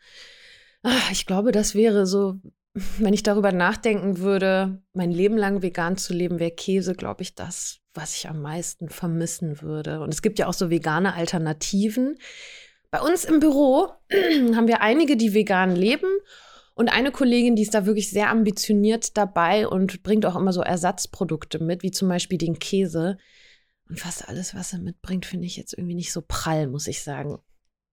Ach, 0.83 1.11
ich 1.13 1.27
glaube, 1.27 1.53
das 1.53 1.75
wäre 1.75 2.07
so 2.07 2.41
wenn 2.75 3.13
ich 3.13 3.23
darüber 3.23 3.53
nachdenken 3.53 4.19
würde, 4.19 4.83
mein 4.95 5.11
Leben 5.11 5.37
lang 5.37 5.63
vegan 5.63 5.97
zu 5.97 6.15
leben, 6.15 6.39
wäre 6.39 6.51
Käse, 6.51 6.95
glaube 6.95 7.23
ich, 7.23 7.35
das, 7.35 7.81
was 7.93 8.17
ich 8.17 8.29
am 8.29 8.41
meisten 8.41 8.89
vermissen 8.89 9.61
würde. 9.61 10.01
Und 10.01 10.13
es 10.13 10.23
gibt 10.23 10.39
ja 10.39 10.47
auch 10.47 10.55
so 10.55 10.71
vegane 10.71 11.15
Alternativen. 11.15 12.19
Bei 12.91 13.01
uns 13.01 13.25
im 13.25 13.41
Büro 13.41 13.89
haben 14.55 14.69
wir 14.69 14.81
einige, 14.81 15.17
die 15.17 15.35
vegan 15.35 15.77
leben. 15.77 16.09
Und 16.75 16.89
eine 16.89 17.13
Kollegin, 17.13 17.55
die 17.55 17.63
ist 17.63 17.75
da 17.75 17.85
wirklich 17.85 18.11
sehr 18.11 18.31
ambitioniert 18.31 19.19
dabei 19.19 19.69
und 19.69 20.03
bringt 20.03 20.25
auch 20.25 20.37
immer 20.37 20.55
so 20.55 20.63
Ersatzprodukte 20.63 21.63
mit, 21.63 21.83
wie 21.83 21.91
zum 21.91 22.09
Beispiel 22.09 22.39
den 22.39 22.59
Käse. 22.59 23.19
Und 23.91 24.01
fast 24.01 24.27
alles, 24.27 24.55
was 24.55 24.73
er 24.73 24.79
mitbringt, 24.79 25.27
finde 25.27 25.45
ich 25.47 25.59
jetzt 25.59 25.75
irgendwie 25.75 25.95
nicht 25.95 26.13
so 26.13 26.23
prall, 26.27 26.69
muss 26.69 26.87
ich 26.87 27.03
sagen. 27.03 27.39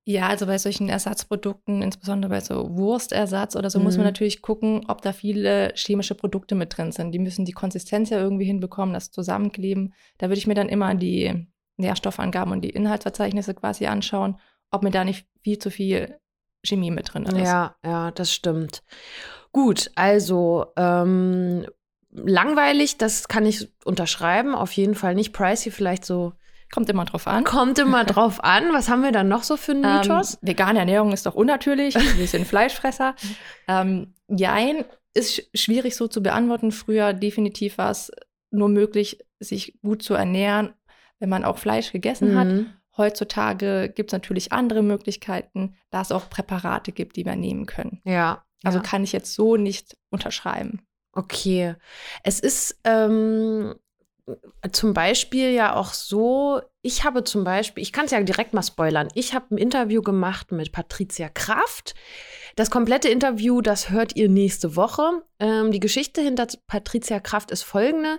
Ja, 0.10 0.30
also 0.30 0.48
bei 0.48 0.58
solchen 0.58 0.90
Ersatzprodukten, 0.90 1.84
insbesondere 1.84 2.32
bei 2.32 2.42
so 2.42 2.76
Wurstersatz 2.76 3.56
oder 3.56 3.70
so, 3.70 3.78
mhm. 3.78 3.86
muss 3.86 3.94
man 3.94 4.06
mhm. 4.06 4.08
natürlich 4.08 4.42
gucken, 4.42 4.82
ob 4.88 5.04
da 5.04 5.14
viele 5.14 5.72
chemische 5.76 6.16
Produkte 6.16 6.56
mit 6.56 6.76
drin 6.76 6.92
sind. 6.92 7.12
Die 7.12 7.20
müssen 7.20 7.46
die 7.46 7.52
Konsistenz 7.52 8.10
ja 8.10 8.18
irgendwie 8.18 8.46
hinbekommen, 8.46 8.92
das 8.92 9.12
Zusammenkleben. 9.12 9.94
Da 10.18 10.30
würde 10.30 10.40
ich 10.40 10.48
mir 10.48 10.56
dann 10.56 10.68
immer 10.68 10.96
die 10.96 11.46
Nährstoffangaben 11.78 12.52
und 12.52 12.62
die 12.62 12.72
Inhaltsverzeichnisse 12.72 13.54
quasi 13.54 13.86
anschauen, 13.86 14.40
ob 14.72 14.82
mir 14.82 14.90
da 14.90 15.04
nicht 15.04 15.28
viel 15.44 15.60
zu 15.60 15.70
viel 15.70 16.18
Chemie 16.66 16.90
mit 16.90 17.14
drin 17.14 17.28
ist. 17.28 17.48
Ja, 17.48 17.76
ja, 17.86 18.10
das 18.10 18.34
stimmt. 18.34 18.82
Gut, 19.52 19.92
also 19.94 20.66
ähm, 20.76 21.68
langweilig, 22.10 22.98
das 22.98 23.28
kann 23.28 23.46
ich 23.46 23.72
unterschreiben. 23.86 24.56
Auf 24.56 24.72
jeden 24.72 24.96
Fall 24.96 25.14
nicht 25.14 25.34
pricey, 25.34 25.70
vielleicht 25.70 26.04
so 26.04 26.34
Kommt 26.72 26.90
immer 26.90 27.06
drauf 27.06 27.28
an. 27.28 27.44
Kommt 27.44 27.80
immer 27.80 28.06
drauf 28.06 28.44
an. 28.44 28.74
Was 28.74 28.90
haben 28.90 29.02
wir 29.02 29.12
dann 29.12 29.28
noch 29.28 29.44
so 29.44 29.58
für 29.58 29.72
einen 29.72 29.84
ähm, 29.84 29.98
Mythos? 29.98 30.36
Ähm, 30.36 30.50
vegane 30.50 30.80
Ernährung 30.80 31.12
ist 31.12 31.26
doch 31.26 31.36
unnatürlich. 31.36 31.96
Wir 32.18 32.28
sind 32.28 32.46
Fleischfresser. 32.46 33.16
ähm, 33.68 34.14
jein, 34.28 34.86
ist 35.14 35.50
schwierig 35.56 35.96
so 35.96 36.08
zu 36.08 36.22
beantworten. 36.22 36.72
Früher 36.72 37.14
definitiv 37.14 37.78
war 37.80 37.90
es 37.90 38.12
nur 38.52 38.70
möglich, 38.70 39.20
sich 39.40 39.80
gut 39.82 40.04
zu 40.04 40.14
ernähren, 40.14 40.74
wenn 41.20 41.30
man 41.30 41.44
auch 41.44 41.58
Fleisch 41.58 41.92
gegessen 41.92 42.34
mhm. 42.34 42.38
hat. 42.38 42.66
Heutzutage 42.98 43.92
gibt 43.96 44.12
es 44.12 44.14
natürlich 44.14 44.52
andere 44.52 44.84
Möglichkeiten, 44.84 45.76
da 45.90 46.02
es 46.02 46.12
auch 46.12 46.30
Präparate 46.30 46.92
gibt, 46.92 47.16
die 47.16 47.26
wir 47.26 47.36
nehmen 47.36 47.66
können. 47.66 48.02
Ja. 48.04 48.46
Also 48.64 48.80
ja. 48.80 48.84
kann 48.84 49.04
ich 49.04 49.14
jetzt 49.14 49.34
so 49.34 49.56
nicht 49.56 49.98
unterschreiben. 50.10 50.82
Okay. 51.14 51.76
Es 52.24 52.40
ist 52.40 52.80
ähm, 52.84 53.76
zum 54.72 54.94
Beispiel 54.94 55.52
ja 55.52 55.76
auch 55.76 55.94
so, 55.94 56.62
ich 56.82 57.04
habe 57.04 57.24
zum 57.24 57.44
Beispiel, 57.44 57.82
ich 57.82 57.94
kann 57.94 58.06
es 58.06 58.12
ja 58.12 58.22
direkt 58.22 58.54
mal 58.54 58.64
spoilern, 58.64 59.08
ich 59.14 59.34
habe 59.34 59.56
ein 59.56 59.58
Interview 59.58 60.02
gemacht 60.02 60.52
mit 60.52 60.72
Patricia 60.72 61.30
Kraft. 61.30 61.96
Das 62.56 62.72
komplette 62.72 63.10
Interview, 63.10 63.62
das 63.62 63.90
hört 63.90 64.16
ihr 64.16 64.28
nächste 64.28 64.76
Woche. 64.76 65.24
Ähm, 65.40 65.72
die 65.72 65.80
Geschichte 65.80 66.22
hinter 66.22 66.48
Patricia 66.68 67.20
Kraft 67.20 67.52
ist 67.52 67.64
folgende. 67.64 68.18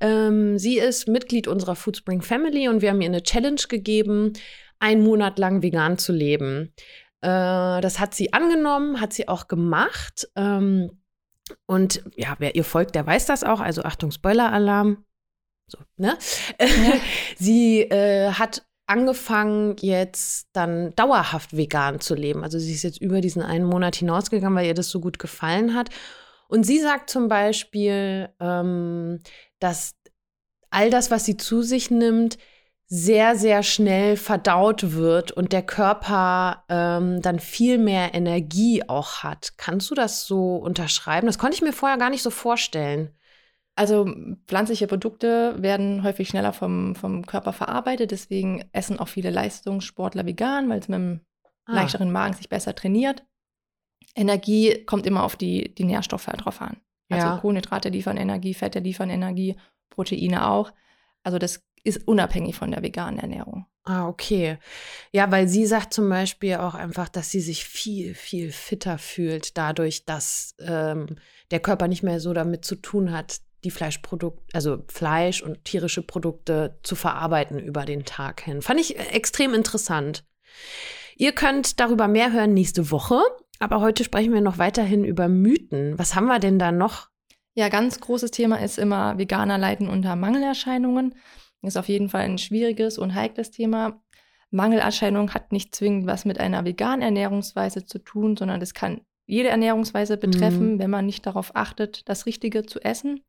Ähm, 0.00 0.58
sie 0.58 0.78
ist 0.78 1.08
Mitglied 1.08 1.48
unserer 1.48 1.76
Foodspring 1.76 2.22
Family 2.22 2.68
und 2.68 2.82
wir 2.82 2.90
haben 2.90 3.00
ihr 3.00 3.08
eine 3.08 3.22
Challenge 3.22 3.62
gegeben, 3.68 4.32
einen 4.78 5.02
Monat 5.02 5.38
lang 5.38 5.62
vegan 5.62 5.96
zu 5.98 6.12
leben. 6.12 6.72
Äh, 7.20 7.80
das 7.80 7.98
hat 7.98 8.14
sie 8.14 8.32
angenommen, 8.32 9.00
hat 9.00 9.12
sie 9.12 9.28
auch 9.28 9.48
gemacht. 9.48 10.28
Ähm, 10.36 10.98
und 11.66 12.02
ja, 12.16 12.36
wer 12.38 12.54
ihr 12.54 12.64
folgt, 12.64 12.94
der 12.94 13.06
weiß 13.06 13.26
das 13.26 13.44
auch. 13.44 13.60
Also 13.60 13.82
Achtung, 13.82 14.10
Spoiler-Alarm 14.10 15.04
so, 15.68 15.78
ne? 15.96 16.18
Ja. 16.60 16.66
sie 17.38 17.82
äh, 17.82 18.32
hat 18.32 18.62
angefangen, 18.86 19.76
jetzt 19.80 20.48
dann 20.54 20.94
dauerhaft 20.96 21.56
vegan 21.56 22.00
zu 22.00 22.14
leben. 22.14 22.42
Also 22.42 22.58
sie 22.58 22.72
ist 22.72 22.82
jetzt 22.82 23.00
über 23.00 23.20
diesen 23.20 23.42
einen 23.42 23.66
Monat 23.66 23.96
hinausgegangen, 23.96 24.56
weil 24.56 24.66
ihr 24.66 24.74
das 24.74 24.88
so 24.88 25.00
gut 25.00 25.18
gefallen 25.18 25.74
hat. 25.74 25.90
Und 26.48 26.64
sie 26.64 26.80
sagt 26.80 27.10
zum 27.10 27.28
Beispiel, 27.28 28.30
ähm, 28.40 29.20
dass 29.60 29.94
all 30.70 30.90
das, 30.90 31.10
was 31.10 31.26
sie 31.26 31.36
zu 31.36 31.62
sich 31.62 31.90
nimmt, 31.90 32.38
sehr, 32.90 33.36
sehr 33.36 33.62
schnell 33.62 34.16
verdaut 34.16 34.94
wird 34.94 35.30
und 35.30 35.52
der 35.52 35.62
Körper 35.62 36.64
ähm, 36.70 37.20
dann 37.20 37.38
viel 37.38 37.76
mehr 37.76 38.14
Energie 38.14 38.82
auch 38.88 39.22
hat. 39.22 39.58
Kannst 39.58 39.90
du 39.90 39.94
das 39.94 40.24
so 40.24 40.56
unterschreiben? 40.56 41.26
Das 41.26 41.38
konnte 41.38 41.54
ich 41.54 41.62
mir 41.62 41.74
vorher 41.74 41.98
gar 41.98 42.08
nicht 42.08 42.22
so 42.22 42.30
vorstellen. 42.30 43.10
Also 43.78 44.12
pflanzliche 44.48 44.88
Produkte 44.88 45.54
werden 45.62 46.02
häufig 46.02 46.28
schneller 46.28 46.52
vom, 46.52 46.96
vom 46.96 47.24
Körper 47.24 47.52
verarbeitet, 47.52 48.10
deswegen 48.10 48.68
essen 48.72 48.98
auch 48.98 49.06
viele 49.06 49.30
Leistungssportler 49.30 50.26
vegan, 50.26 50.68
weil 50.68 50.80
es 50.80 50.88
mit 50.88 50.96
einem 50.96 51.20
ah. 51.64 51.74
leichteren 51.74 52.10
Magen 52.10 52.34
sich 52.34 52.48
besser 52.48 52.74
trainiert. 52.74 53.24
Energie 54.16 54.84
kommt 54.84 55.06
immer 55.06 55.22
auf 55.22 55.36
die, 55.36 55.76
die 55.76 55.84
Nährstoffe 55.84 56.26
halt 56.26 56.44
drauf 56.44 56.60
an. 56.60 56.78
Also 57.08 57.24
ja. 57.24 57.36
Kohlenhydrate 57.36 57.90
liefern 57.90 58.16
Energie, 58.16 58.52
Fette 58.52 58.80
liefern 58.80 59.10
Energie, 59.10 59.54
Proteine 59.90 60.50
auch. 60.50 60.72
Also 61.22 61.38
das 61.38 61.64
ist 61.84 62.08
unabhängig 62.08 62.56
von 62.56 62.72
der 62.72 62.82
veganen 62.82 63.20
Ernährung. 63.20 63.66
Ah, 63.84 64.08
okay. 64.08 64.58
Ja, 65.12 65.30
weil 65.30 65.46
sie 65.46 65.66
sagt 65.66 65.94
zum 65.94 66.08
Beispiel 66.08 66.56
auch 66.56 66.74
einfach, 66.74 67.08
dass 67.08 67.30
sie 67.30 67.40
sich 67.40 67.64
viel, 67.64 68.16
viel 68.16 68.50
fitter 68.50 68.98
fühlt, 68.98 69.56
dadurch, 69.56 70.04
dass 70.04 70.56
ähm, 70.58 71.14
der 71.52 71.60
Körper 71.60 71.86
nicht 71.86 72.02
mehr 72.02 72.18
so 72.18 72.34
damit 72.34 72.64
zu 72.64 72.74
tun 72.74 73.12
hat, 73.12 73.40
die 73.64 73.70
Fleischprodukte, 73.70 74.42
also 74.52 74.84
Fleisch 74.88 75.42
und 75.42 75.64
tierische 75.64 76.02
Produkte 76.02 76.78
zu 76.82 76.94
verarbeiten 76.94 77.58
über 77.58 77.84
den 77.84 78.04
Tag 78.04 78.40
hin. 78.42 78.62
Fand 78.62 78.80
ich 78.80 78.98
extrem 78.98 79.54
interessant. 79.54 80.24
Ihr 81.16 81.32
könnt 81.32 81.80
darüber 81.80 82.06
mehr 82.06 82.32
hören 82.32 82.54
nächste 82.54 82.90
Woche, 82.90 83.20
aber 83.58 83.80
heute 83.80 84.04
sprechen 84.04 84.32
wir 84.32 84.40
noch 84.40 84.58
weiterhin 84.58 85.04
über 85.04 85.28
Mythen. 85.28 85.98
Was 85.98 86.14
haben 86.14 86.26
wir 86.26 86.38
denn 86.38 86.58
da 86.58 86.70
noch? 86.70 87.08
Ja, 87.54 87.68
ganz 87.68 87.98
großes 87.98 88.30
Thema 88.30 88.62
ist 88.62 88.78
immer 88.78 89.18
Veganer 89.18 89.58
leiden 89.58 89.88
unter 89.88 90.14
Mangelerscheinungen. 90.14 91.16
Ist 91.62 91.76
auf 91.76 91.88
jeden 91.88 92.08
Fall 92.08 92.22
ein 92.22 92.38
schwieriges 92.38 92.98
und 92.98 93.14
heikles 93.14 93.50
Thema. 93.50 94.00
Mangelerscheinung 94.50 95.34
hat 95.34 95.50
nicht 95.50 95.74
zwingend 95.74 96.06
was 96.06 96.24
mit 96.24 96.38
einer 96.38 96.64
veganen 96.64 97.02
Ernährungsweise 97.02 97.84
zu 97.84 97.98
tun, 97.98 98.36
sondern 98.36 98.60
das 98.60 98.74
kann 98.74 99.00
jede 99.26 99.48
Ernährungsweise 99.48 100.16
betreffen, 100.16 100.74
mhm. 100.74 100.78
wenn 100.78 100.90
man 100.90 101.04
nicht 101.04 101.26
darauf 101.26 101.54
achtet, 101.54 102.08
das 102.08 102.26
Richtige 102.26 102.64
zu 102.64 102.80
essen. 102.80 103.24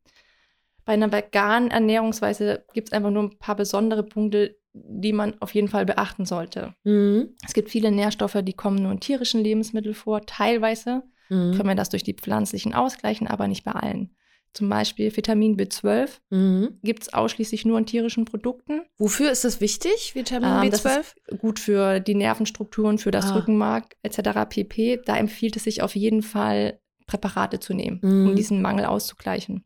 Bei 0.90 0.94
einer 0.94 1.12
veganen 1.12 1.70
Ernährungsweise 1.70 2.64
gibt 2.72 2.88
es 2.88 2.92
einfach 2.92 3.12
nur 3.12 3.22
ein 3.22 3.38
paar 3.38 3.54
besondere 3.54 4.02
Punkte, 4.02 4.56
die 4.72 5.12
man 5.12 5.40
auf 5.40 5.54
jeden 5.54 5.68
Fall 5.68 5.86
beachten 5.86 6.24
sollte. 6.24 6.74
Mhm. 6.82 7.28
Es 7.46 7.54
gibt 7.54 7.70
viele 7.70 7.92
Nährstoffe, 7.92 8.38
die 8.42 8.54
kommen 8.54 8.82
nur 8.82 8.90
in 8.90 8.98
tierischen 8.98 9.40
Lebensmitteln 9.40 9.94
vor. 9.94 10.26
Teilweise 10.26 11.04
mhm. 11.28 11.52
können 11.52 11.68
wir 11.68 11.76
das 11.76 11.90
durch 11.90 12.02
die 12.02 12.14
pflanzlichen 12.14 12.74
ausgleichen, 12.74 13.28
aber 13.28 13.46
nicht 13.46 13.62
bei 13.62 13.70
allen. 13.70 14.16
Zum 14.52 14.68
Beispiel 14.68 15.16
Vitamin 15.16 15.56
B12 15.56 16.08
mhm. 16.30 16.80
gibt 16.82 17.04
es 17.04 17.14
ausschließlich 17.14 17.64
nur 17.64 17.78
in 17.78 17.86
tierischen 17.86 18.24
Produkten. 18.24 18.80
Wofür 18.98 19.30
ist 19.30 19.44
das 19.44 19.60
wichtig, 19.60 20.16
Vitamin 20.16 20.48
ähm, 20.48 20.72
B12? 20.72 20.82
Das 20.82 21.14
ist 21.28 21.38
gut 21.38 21.60
für 21.60 22.00
die 22.00 22.16
Nervenstrukturen, 22.16 22.98
für 22.98 23.12
das 23.12 23.26
ah. 23.26 23.36
Rückenmark 23.36 23.94
etc. 24.02 24.40
pp. 24.48 25.02
Da 25.06 25.16
empfiehlt 25.16 25.54
es 25.54 25.62
sich 25.62 25.82
auf 25.82 25.94
jeden 25.94 26.22
Fall, 26.22 26.80
Präparate 27.06 27.60
zu 27.60 27.74
nehmen, 27.74 28.00
mhm. 28.02 28.30
um 28.30 28.34
diesen 28.34 28.60
Mangel 28.60 28.86
auszugleichen. 28.86 29.64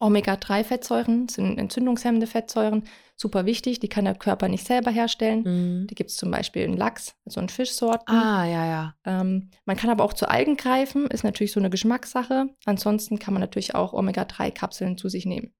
Omega-3-Fettsäuren 0.00 1.28
sind 1.28 1.58
entzündungshemmende 1.58 2.26
Fettsäuren, 2.26 2.84
super 3.16 3.46
wichtig. 3.46 3.80
Die 3.80 3.88
kann 3.88 4.04
der 4.04 4.14
Körper 4.14 4.48
nicht 4.48 4.66
selber 4.66 4.90
herstellen. 4.90 5.42
Mhm. 5.82 5.86
Die 5.88 5.94
gibt 5.94 6.10
es 6.10 6.16
zum 6.16 6.30
Beispiel 6.30 6.62
in 6.62 6.76
Lachs, 6.76 7.14
also 7.26 7.40
in 7.40 7.48
Fischsorten. 7.48 8.14
Ah, 8.14 8.44
ja, 8.46 8.64
ja. 8.66 8.94
Ähm, 9.04 9.50
man 9.64 9.76
kann 9.76 9.90
aber 9.90 10.04
auch 10.04 10.12
zu 10.12 10.28
Algen 10.28 10.56
greifen, 10.56 11.06
ist 11.08 11.24
natürlich 11.24 11.52
so 11.52 11.60
eine 11.60 11.70
Geschmackssache. 11.70 12.46
Ansonsten 12.64 13.18
kann 13.18 13.34
man 13.34 13.40
natürlich 13.40 13.74
auch 13.74 13.92
Omega-3-Kapseln 13.92 14.96
zu 14.98 15.08
sich 15.08 15.26
nehmen. 15.26 15.52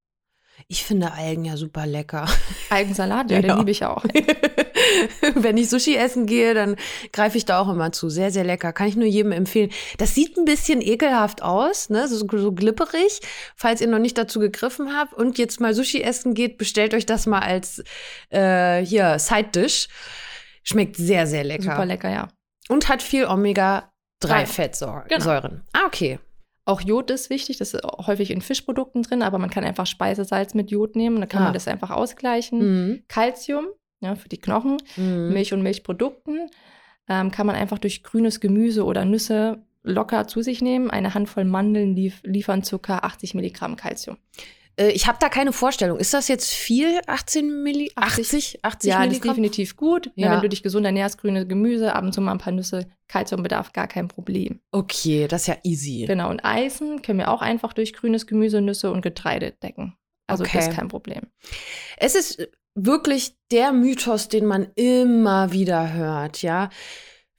Ich 0.66 0.82
finde 0.84 1.12
Algen 1.12 1.44
ja 1.44 1.56
super 1.56 1.86
lecker. 1.86 2.26
Algensalat, 2.70 3.30
ja, 3.30 3.38
den 3.42 3.48
Ja. 3.50 3.58
liebe 3.58 3.70
ich 3.70 3.84
auch. 3.84 4.04
Wenn 5.34 5.56
ich 5.56 5.68
Sushi 5.70 5.96
essen 5.96 6.26
gehe, 6.26 6.54
dann 6.54 6.76
greife 7.12 7.36
ich 7.38 7.44
da 7.44 7.60
auch 7.60 7.68
immer 7.68 7.92
zu. 7.92 8.08
Sehr, 8.08 8.30
sehr 8.30 8.44
lecker. 8.44 8.72
Kann 8.72 8.88
ich 8.88 8.96
nur 8.96 9.06
jedem 9.06 9.32
empfehlen. 9.32 9.70
Das 9.98 10.14
sieht 10.14 10.36
ein 10.36 10.44
bisschen 10.44 10.80
ekelhaft 10.82 11.42
aus, 11.42 11.90
ne? 11.90 12.08
so, 12.08 12.16
so 12.26 12.52
glipperig, 12.52 13.20
falls 13.56 13.80
ihr 13.80 13.88
noch 13.88 13.98
nicht 13.98 14.18
dazu 14.18 14.40
gegriffen 14.40 14.96
habt 14.96 15.14
und 15.14 15.38
jetzt 15.38 15.60
mal 15.60 15.74
Sushi 15.74 16.02
essen 16.02 16.34
geht, 16.34 16.58
bestellt 16.58 16.94
euch 16.94 17.06
das 17.06 17.26
mal 17.26 17.40
als 17.40 17.82
äh, 18.30 18.84
hier 18.84 19.18
Side-Dish. 19.18 19.88
Schmeckt 20.62 20.96
sehr, 20.96 21.26
sehr 21.26 21.44
lecker. 21.44 21.62
Super 21.72 21.86
lecker, 21.86 22.10
ja. 22.10 22.28
Und 22.68 22.88
hat 22.88 23.02
viel 23.02 23.24
Drei. 23.24 23.32
Omega-3-Fettsäuren. 23.32 25.04
Genau. 25.08 25.60
Ah, 25.72 25.86
okay. 25.86 26.18
Auch 26.64 26.82
Jod 26.82 27.10
ist 27.10 27.30
wichtig, 27.30 27.56
das 27.56 27.72
ist 27.72 27.82
häufig 28.06 28.30
in 28.30 28.42
Fischprodukten 28.42 29.02
drin, 29.02 29.22
aber 29.22 29.38
man 29.38 29.48
kann 29.48 29.64
einfach 29.64 29.86
Speisesalz 29.86 30.52
mit 30.52 30.70
Jod 30.70 30.96
nehmen, 30.96 31.18
dann 31.20 31.28
kann 31.28 31.40
Ah. 31.40 31.44
man 31.46 31.54
das 31.54 31.66
einfach 31.66 31.90
ausgleichen. 31.90 32.58
Mhm. 32.90 33.04
Calcium, 33.08 33.68
ja, 34.00 34.14
für 34.16 34.28
die 34.28 34.38
Knochen, 34.38 34.78
Mhm. 34.96 35.32
Milch 35.32 35.52
und 35.52 35.62
Milchprodukten 35.62 36.50
ähm, 37.08 37.30
kann 37.30 37.46
man 37.46 37.56
einfach 37.56 37.78
durch 37.78 38.02
grünes 38.02 38.40
Gemüse 38.40 38.84
oder 38.84 39.04
Nüsse 39.04 39.62
locker 39.82 40.26
zu 40.26 40.42
sich 40.42 40.60
nehmen. 40.60 40.90
Eine 40.90 41.14
Handvoll 41.14 41.44
Mandeln 41.44 41.94
lief 41.96 42.20
liefern 42.24 42.62
ca. 42.62 42.98
80 42.98 43.34
Milligramm 43.34 43.76
Calcium. 43.76 44.18
Äh, 44.76 44.90
ich 44.90 45.06
habe 45.06 45.16
da 45.20 45.28
keine 45.30 45.52
Vorstellung. 45.52 45.98
Ist 45.98 46.12
das 46.12 46.28
jetzt 46.28 46.50
viel? 46.52 47.00
18 47.06 47.62
Milli 47.62 47.90
80? 47.96 48.58
80? 48.62 48.64
80 48.64 48.88
ja, 48.90 48.96
das 48.98 49.04
ist 49.06 49.08
Milligramm? 49.10 49.30
definitiv 49.36 49.76
gut. 49.76 50.10
Ja. 50.16 50.26
Ja. 50.26 50.32
wenn 50.34 50.42
du 50.42 50.48
dich 50.50 50.62
gesund 50.62 50.84
ernährst, 50.84 51.16
grüne 51.18 51.46
Gemüse, 51.46 51.94
ab 51.94 52.04
und 52.04 52.12
zu 52.12 52.20
mal 52.20 52.32
ein 52.32 52.38
paar 52.38 52.52
Nüsse, 52.52 52.86
Calciumbedarf 53.08 53.72
gar 53.72 53.88
kein 53.88 54.08
Problem. 54.08 54.60
Okay, 54.70 55.26
das 55.28 55.42
ist 55.42 55.46
ja 55.48 55.56
easy. 55.64 56.04
Genau, 56.06 56.28
und 56.28 56.44
Eisen 56.44 57.00
können 57.02 57.20
wir 57.20 57.30
auch 57.30 57.40
einfach 57.40 57.72
durch 57.72 57.94
grünes 57.94 58.26
Gemüse, 58.26 58.60
Nüsse 58.60 58.90
und 58.92 59.00
Getreide 59.00 59.52
decken. 59.62 59.94
Also 60.26 60.44
Okay. 60.44 60.58
das 60.58 60.68
ist 60.68 60.74
kein 60.74 60.88
Problem. 60.88 61.22
Es 61.96 62.14
ist 62.14 62.46
wirklich 62.86 63.36
der 63.50 63.72
Mythos, 63.72 64.28
den 64.28 64.46
man 64.46 64.68
immer 64.74 65.52
wieder 65.52 65.92
hört, 65.92 66.42
ja. 66.42 66.70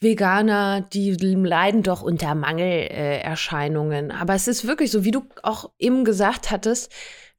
Veganer, 0.01 0.81
die 0.81 1.11
leiden 1.11 1.83
doch 1.83 2.01
unter 2.01 2.33
Mangelerscheinungen. 2.33 3.21
Erscheinungen. 3.21 4.11
Aber 4.11 4.33
es 4.33 4.47
ist 4.47 4.65
wirklich 4.65 4.91
so, 4.91 5.03
wie 5.03 5.11
du 5.11 5.23
auch 5.43 5.71
eben 5.77 6.05
gesagt 6.05 6.51
hattest, 6.51 6.91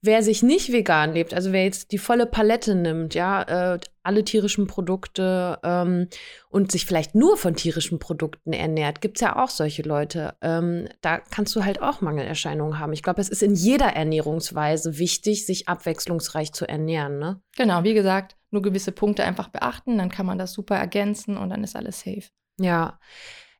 wer 0.02 0.22
sich 0.22 0.42
nicht 0.42 0.72
vegan 0.72 1.12
lebt, 1.12 1.34
also 1.34 1.52
wer 1.52 1.64
jetzt 1.64 1.92
die 1.92 1.98
volle 1.98 2.26
Palette 2.26 2.74
nimmt, 2.74 3.14
ja, 3.14 3.74
äh, 3.74 3.78
alle 4.02 4.24
tierischen 4.24 4.66
Produkte 4.66 5.58
ähm, 5.62 6.08
und 6.48 6.72
sich 6.72 6.86
vielleicht 6.86 7.14
nur 7.14 7.36
von 7.36 7.54
tierischen 7.54 7.98
Produkten 7.98 8.52
ernährt, 8.52 9.00
gibt's 9.02 9.20
ja 9.20 9.36
auch 9.36 9.50
solche 9.50 9.82
Leute. 9.82 10.34
Ähm, 10.40 10.88
da 11.02 11.18
kannst 11.18 11.54
du 11.54 11.64
halt 11.64 11.82
auch 11.82 12.00
Mangelerscheinungen 12.00 12.78
haben. 12.78 12.94
Ich 12.94 13.02
glaube, 13.02 13.20
es 13.20 13.28
ist 13.28 13.42
in 13.42 13.54
jeder 13.54 13.88
Ernährungsweise 13.94 14.98
wichtig, 14.98 15.44
sich 15.44 15.68
abwechslungsreich 15.68 16.52
zu 16.52 16.66
ernähren, 16.66 17.18
ne? 17.18 17.42
Genau, 17.56 17.84
wie 17.84 17.94
gesagt, 17.94 18.36
nur 18.50 18.62
gewisse 18.62 18.92
Punkte 18.92 19.24
einfach 19.24 19.48
beachten, 19.48 19.98
dann 19.98 20.10
kann 20.10 20.26
man 20.26 20.38
das 20.38 20.52
super 20.52 20.76
ergänzen 20.76 21.36
und 21.36 21.50
dann 21.50 21.62
ist 21.62 21.76
alles 21.76 22.00
safe. 22.00 22.30
Ja. 22.58 22.98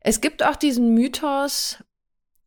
Es 0.01 0.23
gibt 0.23 0.43
auch 0.43 0.57
diesen 0.57 0.95
Mythos, 0.95 1.85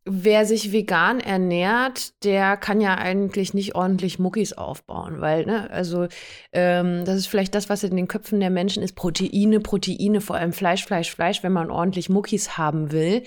wer 0.06 0.44
sich 0.44 0.70
vegan 0.72 1.18
ernährt, 1.20 2.12
der 2.24 2.56
kann 2.58 2.80
ja 2.82 2.96
eigentlich 2.96 3.54
nicht 3.54 3.74
ordentlich 3.74 4.18
Muckis 4.18 4.52
aufbauen, 4.52 5.20
weil, 5.20 5.46
ne, 5.46 5.70
also 5.70 6.08
ähm, 6.52 7.04
das 7.06 7.16
ist 7.16 7.26
vielleicht 7.26 7.54
das, 7.54 7.70
was 7.70 7.84
in 7.84 7.96
den 7.96 8.06
Köpfen 8.08 8.38
der 8.40 8.50
Menschen 8.50 8.82
ist, 8.82 8.96
Proteine, 8.96 9.60
Proteine, 9.60 10.20
vor 10.20 10.36
allem 10.36 10.52
Fleisch, 10.52 10.84
Fleisch, 10.84 11.10
Fleisch, 11.10 11.42
wenn 11.42 11.52
man 11.52 11.70
ordentlich 11.70 12.10
Muckis 12.10 12.58
haben 12.58 12.92
will. 12.92 13.22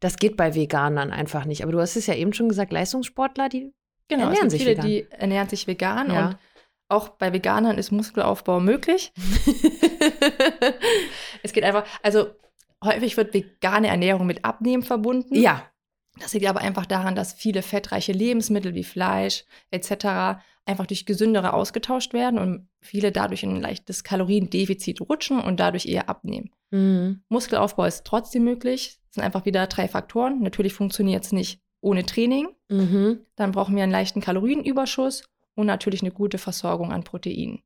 Das 0.00 0.16
geht 0.16 0.36
bei 0.38 0.54
Veganern 0.54 1.10
einfach 1.10 1.44
nicht. 1.44 1.62
Aber 1.62 1.72
du 1.72 1.80
hast 1.80 1.96
es 1.96 2.06
ja 2.06 2.14
eben 2.14 2.32
schon 2.32 2.48
gesagt, 2.48 2.72
Leistungssportler, 2.72 3.48
die 3.48 3.72
Genau, 4.08 4.24
Ernähren 4.24 4.50
sich 4.50 4.62
viele, 4.62 4.72
vegan. 4.72 4.86
die 4.86 5.06
ernähren 5.10 5.48
sich 5.48 5.66
vegan 5.66 6.10
Ja. 6.10 6.26
und 6.28 6.36
auch 6.88 7.08
bei 7.10 7.32
Veganern 7.32 7.78
ist 7.78 7.90
Muskelaufbau 7.92 8.60
möglich. 8.60 9.12
Es 11.42 11.52
geht 11.52 11.64
einfach, 11.64 11.84
also 12.02 12.28
häufig 12.84 13.16
wird 13.16 13.34
vegane 13.34 13.88
Ernährung 13.88 14.26
mit 14.26 14.44
Abnehmen 14.44 14.82
verbunden. 14.82 15.34
ja, 15.34 15.62
Das 16.18 16.34
liegt 16.34 16.46
aber 16.46 16.60
einfach 16.60 16.86
daran, 16.86 17.14
dass 17.14 17.32
viele 17.32 17.62
fettreiche 17.62 18.12
Lebensmittel 18.12 18.74
wie 18.74 18.84
Fleisch 18.84 19.44
etc. 19.70 20.42
einfach 20.66 20.86
durch 20.86 21.06
gesündere 21.06 21.54
ausgetauscht 21.54 22.12
werden 22.12 22.38
und 22.38 22.68
viele 22.80 23.12
dadurch 23.12 23.42
in 23.42 23.56
ein 23.56 23.62
leichtes 23.62 24.04
Kaloriendefizit 24.04 25.00
rutschen 25.00 25.40
und 25.40 25.58
dadurch 25.58 25.86
eher 25.86 26.08
abnehmen. 26.08 26.50
mhm. 26.70 27.22
Muskelaufbau 27.28 27.84
ist 27.84 28.04
trotzdem 28.04 28.44
möglich. 28.44 28.98
Es 29.08 29.14
sind 29.14 29.24
einfach 29.24 29.46
wieder 29.46 29.66
drei 29.66 29.88
Faktoren. 29.88 30.40
Natürlich 30.42 30.74
funktioniert 30.74 31.24
es 31.24 31.32
nicht 31.32 31.60
ohne 31.80 32.04
Training. 32.04 32.48
Mhm. 32.68 33.20
Dann 33.36 33.52
brauchen 33.52 33.74
wir 33.74 33.82
einen 33.82 33.92
leichten 33.92 34.20
Kalorienüberschuss 34.20 35.24
und 35.54 35.66
natürlich 35.66 36.02
eine 36.02 36.12
gute 36.12 36.38
Versorgung 36.38 36.92
an 36.92 37.04
Proteinen. 37.04 37.62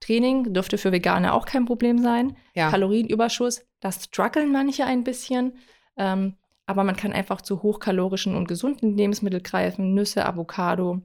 Training 0.00 0.52
dürfte 0.52 0.78
für 0.78 0.92
Veganer 0.92 1.34
auch 1.34 1.46
kein 1.46 1.64
Problem 1.64 1.98
sein. 1.98 2.36
ja. 2.54 2.70
Kalorienüberschuss, 2.70 3.64
das 3.80 4.04
strugglen 4.04 4.52
manche 4.52 4.84
ein 4.84 5.04
bisschen. 5.04 5.56
Ähm, 5.96 6.36
aber 6.66 6.82
man 6.84 6.96
kann 6.96 7.12
einfach 7.12 7.40
zu 7.40 7.62
hochkalorischen 7.62 8.34
und 8.34 8.48
gesunden 8.48 8.96
Lebensmitteln 8.96 9.42
greifen. 9.42 9.94
Nüsse, 9.94 10.26
Avocado. 10.26 11.00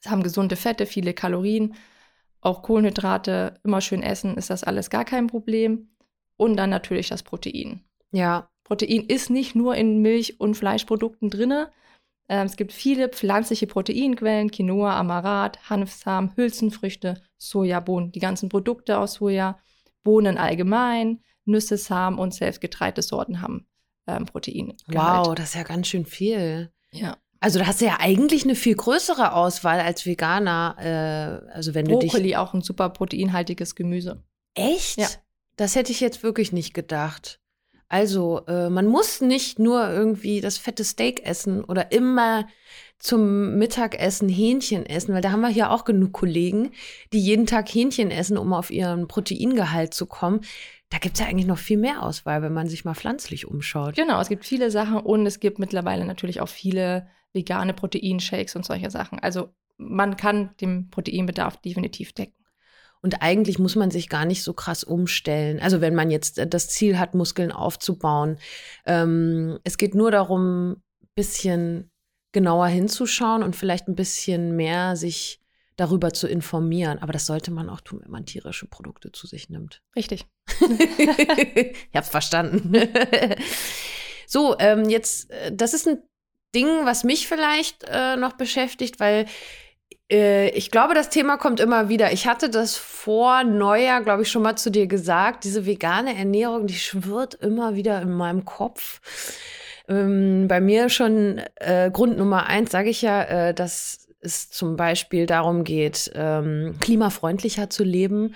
Es 0.00 0.08
haben 0.08 0.22
gesunde 0.22 0.56
Fette, 0.56 0.86
viele 0.86 1.12
Kalorien. 1.12 1.74
Auch 2.40 2.62
Kohlenhydrate, 2.62 3.60
immer 3.64 3.80
schön 3.80 4.02
essen, 4.02 4.36
ist 4.36 4.50
das 4.50 4.62
alles 4.62 4.90
gar 4.90 5.04
kein 5.04 5.26
Problem. 5.26 5.90
Und 6.36 6.56
dann 6.56 6.70
natürlich 6.70 7.08
das 7.08 7.22
Protein. 7.22 7.84
ja. 8.12 8.48
Protein 8.62 9.06
ist 9.06 9.30
nicht 9.30 9.54
nur 9.54 9.76
in 9.76 10.02
Milch- 10.02 10.40
und 10.40 10.54
Fleischprodukten 10.54 11.30
drin. 11.30 11.54
Ähm, 12.28 12.44
es 12.46 12.56
gibt 12.56 12.74
viele 12.74 13.08
pflanzliche 13.08 13.66
Proteinquellen, 13.66 14.50
Quinoa, 14.50 14.94
Amarat, 14.94 15.70
Hanfsamen, 15.70 16.36
Hülsenfrüchte, 16.36 17.22
Sojabohnen, 17.38 18.12
die 18.12 18.20
ganzen 18.20 18.50
Produkte 18.50 18.98
aus 18.98 19.14
Soja, 19.14 19.58
Bohnen 20.04 20.36
allgemein, 20.36 21.22
Nüsse, 21.46 21.78
Samen 21.78 22.18
und 22.18 22.34
selbst 22.34 22.60
Getreidesorten 22.60 23.40
haben 23.40 23.66
ähm, 24.08 24.26
Protein. 24.26 24.74
Wow, 24.88 25.34
das 25.34 25.50
ist 25.50 25.54
ja 25.54 25.62
ganz 25.62 25.86
schön 25.86 26.06
viel. 26.06 26.72
Ja. 26.90 27.16
Also 27.40 27.60
da 27.60 27.66
hast 27.66 27.80
du 27.80 27.84
ja 27.84 27.98
eigentlich 28.00 28.42
eine 28.44 28.56
viel 28.56 28.74
größere 28.74 29.32
Auswahl 29.32 29.78
als 29.78 30.06
Veganer. 30.06 30.76
Äh, 30.80 31.52
also 31.52 31.74
wenn 31.74 31.86
du 31.86 31.98
dich 31.98 32.10
Brokkoli 32.10 32.34
auch 32.36 32.52
ein 32.54 32.62
super 32.62 32.88
proteinhaltiges 32.88 33.76
Gemüse. 33.76 34.24
echt, 34.54 34.98
Ja. 34.98 35.06
das 35.56 35.76
hätte 35.76 35.92
ich 35.92 36.00
jetzt 36.00 36.24
wirklich 36.24 36.52
nicht 36.52 36.74
gedacht. 36.74 37.40
Also 37.88 38.42
äh, 38.48 38.68
man 38.68 38.86
muss 38.86 39.20
nicht 39.20 39.58
nur 39.58 39.88
irgendwie 39.88 40.40
das 40.40 40.58
fette 40.58 40.84
Steak 40.84 41.24
essen 41.24 41.64
oder 41.64 41.92
immer 41.92 42.46
zum 42.98 43.56
Mittagessen 43.56 44.28
Hähnchen 44.28 44.84
essen, 44.84 45.14
weil 45.14 45.22
da 45.22 45.30
haben 45.30 45.40
wir 45.40 45.48
hier 45.48 45.70
auch 45.70 45.84
genug 45.84 46.12
Kollegen, 46.12 46.72
die 47.12 47.20
jeden 47.20 47.46
Tag 47.46 47.68
Hähnchen 47.68 48.10
essen, 48.10 48.36
um 48.36 48.52
auf 48.52 48.70
ihren 48.70 49.06
Proteingehalt 49.06 49.94
zu 49.94 50.06
kommen. 50.06 50.40
Da 50.90 50.98
gibt 50.98 51.14
es 51.16 51.20
ja 51.20 51.26
eigentlich 51.26 51.46
noch 51.46 51.58
viel 51.58 51.76
mehr 51.76 52.02
Auswahl, 52.02 52.40
wenn 52.42 52.54
man 52.54 52.68
sich 52.68 52.84
mal 52.84 52.94
pflanzlich 52.94 53.46
umschaut. 53.46 53.94
Genau, 53.94 54.20
es 54.20 54.28
gibt 54.28 54.44
viele 54.44 54.70
Sachen 54.70 54.98
und 54.98 55.26
es 55.26 55.38
gibt 55.38 55.58
mittlerweile 55.58 56.06
natürlich 56.06 56.40
auch 56.40 56.48
viele 56.48 57.08
vegane 57.32 57.74
Proteinshakes 57.74 58.56
und 58.56 58.64
solche 58.64 58.90
Sachen. 58.90 59.18
Also 59.18 59.50
man 59.76 60.16
kann 60.16 60.50
den 60.60 60.90
Proteinbedarf 60.90 61.58
definitiv 61.58 62.12
decken. 62.12 62.38
Und 63.00 63.22
eigentlich 63.22 63.58
muss 63.58 63.76
man 63.76 63.90
sich 63.90 64.08
gar 64.08 64.24
nicht 64.24 64.42
so 64.42 64.52
krass 64.52 64.82
umstellen. 64.82 65.60
Also 65.60 65.80
wenn 65.80 65.94
man 65.94 66.10
jetzt 66.10 66.38
äh, 66.38 66.48
das 66.48 66.68
Ziel 66.68 66.98
hat, 66.98 67.14
Muskeln 67.14 67.52
aufzubauen. 67.52 68.38
Ähm, 68.86 69.58
es 69.62 69.78
geht 69.78 69.94
nur 69.94 70.10
darum, 70.10 70.72
ein 70.72 71.08
bisschen 71.14 71.90
genauer 72.32 72.66
hinzuschauen 72.66 73.42
und 73.42 73.56
vielleicht 73.56 73.88
ein 73.88 73.94
bisschen 73.94 74.56
mehr 74.56 74.96
sich 74.96 75.40
darüber 75.78 76.12
zu 76.12 76.28
informieren. 76.28 76.98
Aber 76.98 77.12
das 77.12 77.24
sollte 77.24 77.50
man 77.50 77.70
auch 77.70 77.80
tun, 77.80 78.00
wenn 78.02 78.10
man 78.10 78.26
tierische 78.26 78.66
Produkte 78.66 79.12
zu 79.12 79.26
sich 79.26 79.48
nimmt. 79.48 79.80
Richtig. 79.96 80.26
ich 80.60 81.94
hab's 81.94 82.10
verstanden. 82.10 82.74
so, 84.26 84.56
ähm, 84.58 84.88
jetzt, 84.88 85.30
äh, 85.30 85.52
das 85.54 85.72
ist 85.72 85.88
ein 85.88 86.02
Ding, 86.54 86.84
was 86.84 87.04
mich 87.04 87.28
vielleicht 87.28 87.84
äh, 87.88 88.16
noch 88.16 88.32
beschäftigt, 88.32 88.98
weil 88.98 89.26
äh, 90.10 90.48
ich 90.50 90.72
glaube, 90.72 90.94
das 90.94 91.10
Thema 91.10 91.36
kommt 91.36 91.60
immer 91.60 91.88
wieder. 91.88 92.12
Ich 92.12 92.26
hatte 92.26 92.50
das 92.50 92.74
vor 92.74 93.44
Neujahr, 93.44 94.02
glaube 94.02 94.22
ich, 94.22 94.30
schon 94.30 94.42
mal 94.42 94.56
zu 94.56 94.70
dir 94.70 94.88
gesagt. 94.88 95.44
Diese 95.44 95.64
vegane 95.64 96.16
Ernährung, 96.16 96.66
die 96.66 96.78
schwirrt 96.78 97.34
immer 97.34 97.76
wieder 97.76 98.02
in 98.02 98.10
meinem 98.10 98.44
Kopf. 98.44 99.00
Ähm, 99.86 100.48
bei 100.48 100.60
mir 100.60 100.88
schon 100.88 101.40
äh, 101.54 101.90
Grund 101.92 102.18
Nummer 102.18 102.46
eins, 102.46 102.72
sage 102.72 102.90
ich 102.90 103.00
ja, 103.00 103.22
äh, 103.22 103.54
dass 103.54 104.07
es 104.20 104.50
zum 104.50 104.76
Beispiel 104.76 105.26
darum 105.26 105.64
geht, 105.64 106.10
ähm, 106.14 106.76
klimafreundlicher 106.80 107.70
zu 107.70 107.84
leben. 107.84 108.34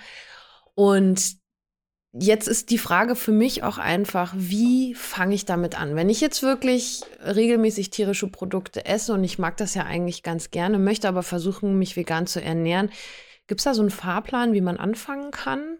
Und 0.75 1.35
jetzt 2.13 2.47
ist 2.47 2.69
die 2.69 2.77
Frage 2.77 3.15
für 3.15 3.31
mich 3.31 3.63
auch 3.63 3.77
einfach, 3.77 4.33
wie 4.37 4.93
fange 4.95 5.35
ich 5.35 5.45
damit 5.45 5.79
an? 5.79 5.95
Wenn 5.95 6.09
ich 6.09 6.21
jetzt 6.21 6.43
wirklich 6.43 7.01
regelmäßig 7.23 7.89
tierische 7.89 8.27
Produkte 8.27 8.85
esse 8.85 9.13
und 9.13 9.23
ich 9.23 9.39
mag 9.39 9.57
das 9.57 9.73
ja 9.73 9.83
eigentlich 9.83 10.23
ganz 10.23 10.51
gerne, 10.51 10.79
möchte 10.79 11.07
aber 11.07 11.23
versuchen, 11.23 11.77
mich 11.77 11.95
vegan 11.95 12.27
zu 12.27 12.41
ernähren, 12.41 12.91
gibt 13.47 13.61
es 13.61 13.65
da 13.65 13.73
so 13.73 13.81
einen 13.81 13.91
Fahrplan, 13.91 14.53
wie 14.53 14.61
man 14.61 14.77
anfangen 14.77 15.31
kann? 15.31 15.79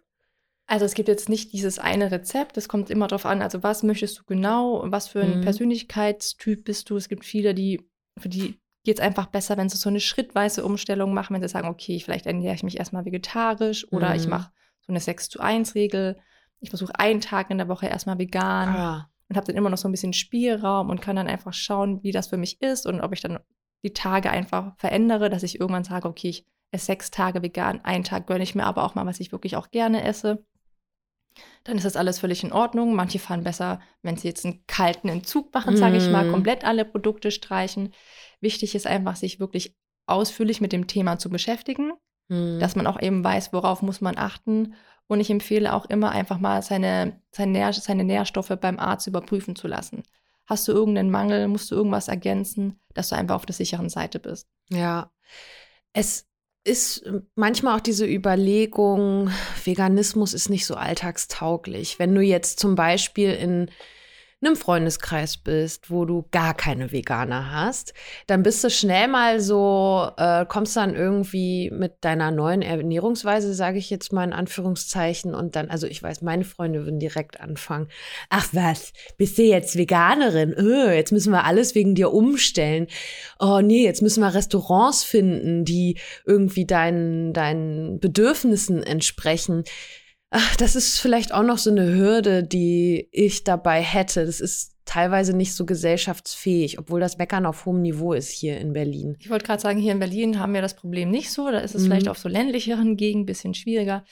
Also 0.65 0.85
es 0.85 0.93
gibt 0.95 1.09
jetzt 1.09 1.29
nicht 1.29 1.53
dieses 1.53 1.77
eine 1.77 2.09
Rezept, 2.09 2.57
es 2.57 2.67
kommt 2.69 2.89
immer 2.89 3.07
darauf 3.07 3.25
an, 3.25 3.41
also 3.41 3.63
was 3.63 3.83
möchtest 3.83 4.17
du 4.19 4.23
genau, 4.25 4.83
was 4.85 5.09
für 5.09 5.21
ein 5.21 5.39
Mhm. 5.39 5.41
Persönlichkeitstyp 5.41 6.63
bist 6.63 6.89
du. 6.89 6.97
Es 6.97 7.09
gibt 7.09 7.25
viele, 7.25 7.53
die, 7.53 7.81
für 8.17 8.29
die 8.29 8.59
geht 8.83 8.99
es 8.99 9.03
einfach 9.03 9.27
besser, 9.27 9.57
wenn 9.57 9.69
sie 9.69 9.77
so 9.77 9.89
eine 9.89 9.99
schrittweise 9.99 10.65
Umstellung 10.65 11.13
machen, 11.13 11.33
wenn 11.33 11.41
sie 11.41 11.47
sagen, 11.49 11.67
okay, 11.67 11.99
vielleicht 11.99 12.25
ernähre 12.25 12.55
ich 12.55 12.63
mich 12.63 12.77
erstmal 12.77 13.05
vegetarisch 13.05 13.91
oder 13.91 14.09
Mhm. 14.09 14.15
ich 14.15 14.27
mache 14.27 14.51
so 14.81 14.91
eine 14.91 14.99
6 14.99 15.29
zu 15.29 15.39
1 15.39 15.75
Regel. 15.75 16.17
Ich 16.59 16.69
versuche 16.69 16.97
einen 16.99 17.21
Tag 17.21 17.49
in 17.49 17.57
der 17.57 17.67
Woche 17.69 17.87
erstmal 17.87 18.17
vegan 18.19 18.69
Ah, 18.69 19.09
und 19.29 19.35
habe 19.37 19.47
dann 19.47 19.55
immer 19.55 19.69
noch 19.69 19.77
so 19.77 19.87
ein 19.87 19.91
bisschen 19.91 20.13
Spielraum 20.13 20.89
und 20.89 21.01
kann 21.01 21.15
dann 21.15 21.27
einfach 21.27 21.53
schauen, 21.53 22.03
wie 22.03 22.11
das 22.11 22.27
für 22.27 22.37
mich 22.37 22.61
ist 22.61 22.85
und 22.85 22.99
ob 23.01 23.13
ich 23.13 23.21
dann 23.21 23.39
die 23.83 23.93
Tage 23.93 24.29
einfach 24.29 24.73
verändere, 24.77 25.29
dass 25.29 25.43
ich 25.43 25.59
irgendwann 25.59 25.83
sage, 25.83 26.07
okay, 26.07 26.29
ich 26.29 26.45
esse 26.71 26.85
sechs 26.87 27.11
Tage 27.11 27.41
vegan, 27.41 27.81
einen 27.83 28.03
Tag 28.03 28.27
gönne 28.27 28.43
ich 28.43 28.55
mir 28.55 28.65
aber 28.65 28.83
auch 28.83 28.95
mal, 28.95 29.05
was 29.05 29.19
ich 29.19 29.31
wirklich 29.31 29.55
auch 29.55 29.71
gerne 29.71 30.03
esse. 30.03 30.45
Dann 31.63 31.77
ist 31.77 31.85
das 31.85 31.95
alles 31.95 32.19
völlig 32.19 32.43
in 32.43 32.51
Ordnung. 32.51 32.93
Manche 32.93 33.19
fahren 33.19 33.43
besser, 33.43 33.79
wenn 34.01 34.17
sie 34.17 34.27
jetzt 34.27 34.45
einen 34.45 34.65
kalten 34.67 35.07
Entzug 35.09 35.53
machen, 35.53 35.77
sage 35.77 35.97
ich 35.97 36.09
mal, 36.11 36.25
Mhm. 36.25 36.31
komplett 36.31 36.65
alle 36.65 36.83
Produkte 36.85 37.31
streichen. 37.31 37.93
Wichtig 38.43 38.75
ist 38.75 38.85
einfach, 38.85 39.15
sich 39.15 39.39
wirklich 39.39 39.75
ausführlich 40.05 40.61
mit 40.61 40.71
dem 40.71 40.85
Thema 40.85 41.17
zu 41.17 41.29
beschäftigen 41.29 41.93
hm. 42.29 42.59
dass 42.59 42.75
man 42.75 42.87
auch 42.87 43.01
eben 43.01 43.23
weiß, 43.23 43.53
worauf 43.53 43.81
muss 43.81 44.01
man 44.01 44.17
achten. 44.17 44.75
Und 45.07 45.19
ich 45.19 45.29
empfehle 45.29 45.73
auch 45.73 45.85
immer 45.85 46.11
einfach 46.11 46.39
mal 46.39 46.61
seine, 46.61 47.21
seine, 47.31 47.73
seine 47.73 48.03
Nährstoffe 48.03 48.53
beim 48.59 48.79
Arzt 48.79 49.07
überprüfen 49.07 49.55
zu 49.55 49.67
lassen. 49.67 50.03
Hast 50.45 50.67
du 50.67 50.71
irgendeinen 50.71 51.11
Mangel, 51.11 51.47
musst 51.47 51.71
du 51.71 51.75
irgendwas 51.75 52.07
ergänzen, 52.07 52.79
dass 52.93 53.09
du 53.09 53.15
einfach 53.15 53.35
auf 53.35 53.45
der 53.45 53.55
sicheren 53.55 53.89
Seite 53.89 54.19
bist. 54.19 54.47
Ja. 54.69 55.11
Es 55.93 56.27
ist 56.65 57.05
manchmal 57.35 57.77
auch 57.77 57.81
diese 57.81 58.05
Überlegung, 58.05 59.29
Veganismus 59.63 60.33
ist 60.33 60.49
nicht 60.49 60.65
so 60.65 60.75
alltagstauglich. 60.75 61.99
Wenn 61.99 62.15
du 62.15 62.21
jetzt 62.21 62.59
zum 62.59 62.75
Beispiel 62.75 63.31
in 63.33 63.69
einem 64.45 64.55
Freundeskreis 64.55 65.37
bist, 65.37 65.89
wo 65.89 66.05
du 66.05 66.25
gar 66.31 66.53
keine 66.53 66.91
Veganer 66.91 67.51
hast, 67.51 67.93
dann 68.27 68.43
bist 68.43 68.63
du 68.63 68.69
schnell 68.69 69.07
mal 69.07 69.39
so, 69.39 70.09
äh, 70.17 70.45
kommst 70.45 70.75
dann 70.75 70.95
irgendwie 70.95 71.71
mit 71.71 71.93
deiner 72.01 72.31
neuen 72.31 72.61
Ernährungsweise, 72.61 73.53
sage 73.53 73.77
ich 73.77 73.89
jetzt 73.89 74.11
mal 74.11 74.23
in 74.23 74.33
Anführungszeichen, 74.33 75.33
und 75.33 75.55
dann, 75.55 75.69
also 75.69 75.87
ich 75.87 76.01
weiß, 76.01 76.21
meine 76.21 76.43
Freunde 76.43 76.85
würden 76.85 76.99
direkt 76.99 77.39
anfangen. 77.39 77.87
Ach 78.29 78.47
was, 78.51 78.93
bist 79.17 79.37
du 79.37 79.43
jetzt 79.43 79.77
Veganerin? 79.77 80.53
Öh, 80.53 80.93
jetzt 80.93 81.11
müssen 81.11 81.31
wir 81.31 81.45
alles 81.45 81.75
wegen 81.75 81.95
dir 81.95 82.11
umstellen. 82.11 82.87
Oh 83.39 83.61
nee, 83.61 83.83
jetzt 83.83 84.01
müssen 84.01 84.21
wir 84.21 84.33
Restaurants 84.33 85.03
finden, 85.03 85.65
die 85.65 85.99
irgendwie 86.25 86.65
deinen, 86.65 87.33
deinen 87.33 87.99
Bedürfnissen 87.99 88.83
entsprechen. 88.83 89.63
Ach, 90.35 90.55
das 90.55 90.75
ist 90.75 90.97
vielleicht 90.99 91.31
auch 91.31 91.43
noch 91.43 91.59
so 91.59 91.69
eine 91.69 91.93
Hürde, 91.93 92.43
die 92.43 93.07
ich 93.11 93.43
dabei 93.43 93.81
hätte. 93.81 94.25
Das 94.25 94.39
ist 94.39 94.71
teilweise 94.85 95.35
nicht 95.37 95.53
so 95.53 95.65
gesellschaftsfähig, 95.65 96.79
obwohl 96.79 96.99
das 96.99 97.17
Meckern 97.19 97.45
auf 97.45 97.65
hohem 97.67 97.83
Niveau 97.83 98.13
ist 98.13 98.29
hier 98.29 98.57
in 98.59 98.73
Berlin. 98.73 99.15
Ich 99.19 99.29
wollte 99.29 99.45
gerade 99.45 99.61
sagen, 99.61 99.77
hier 99.79 99.91
in 99.91 99.99
Berlin 99.99 100.39
haben 100.39 100.55
wir 100.55 100.63
das 100.63 100.75
Problem 100.75 101.11
nicht 101.11 101.31
so. 101.31 101.51
Da 101.51 101.59
ist 101.59 101.75
es 101.75 101.83
Mhm. 101.83 101.85
vielleicht 101.85 102.07
auf 102.09 102.17
so 102.17 102.29
ländlicheren 102.29 102.97
Gegenden 102.97 103.23
ein 103.23 103.25
bisschen 103.27 103.53
schwieriger. 103.53 104.03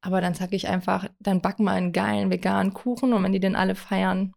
Aber 0.00 0.20
dann 0.20 0.34
sage 0.34 0.56
ich 0.56 0.66
einfach, 0.66 1.08
dann 1.20 1.40
backen 1.40 1.64
wir 1.64 1.70
einen 1.72 1.92
geilen 1.92 2.30
veganen 2.32 2.74
Kuchen 2.74 3.12
und 3.12 3.22
wenn 3.22 3.32
die 3.32 3.40
den 3.40 3.54
alle 3.56 3.74
feiern, 3.76 4.32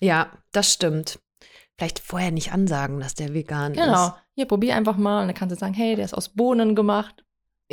Ja, 0.00 0.32
das 0.50 0.72
stimmt. 0.72 1.20
Vielleicht 1.78 2.00
vorher 2.00 2.32
nicht 2.32 2.52
ansagen, 2.52 2.98
dass 2.98 3.14
der 3.14 3.34
vegan 3.34 3.72
genau, 3.74 4.08
ist. 4.08 4.14
hier 4.34 4.46
probier 4.46 4.74
einfach 4.74 4.96
mal 4.96 5.20
und 5.22 5.28
dann 5.28 5.34
kannst 5.36 5.54
du 5.54 5.58
sagen, 5.60 5.74
hey, 5.74 5.94
der 5.94 6.04
ist 6.04 6.14
aus 6.14 6.28
Bohnen 6.30 6.74
gemacht. 6.74 7.24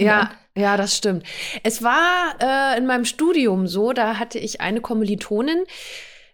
Ja, 0.06 0.32
ja, 0.56 0.78
das 0.78 0.96
stimmt. 0.96 1.24
Es 1.64 1.84
war 1.84 2.36
äh, 2.42 2.78
in 2.78 2.86
meinem 2.86 3.06
Studium 3.06 3.68
so, 3.68 3.94
da 3.94 4.20
hatte 4.20 4.40
ich 4.40 4.62
eine 4.62 4.82
Kommilitonin, 4.82 5.64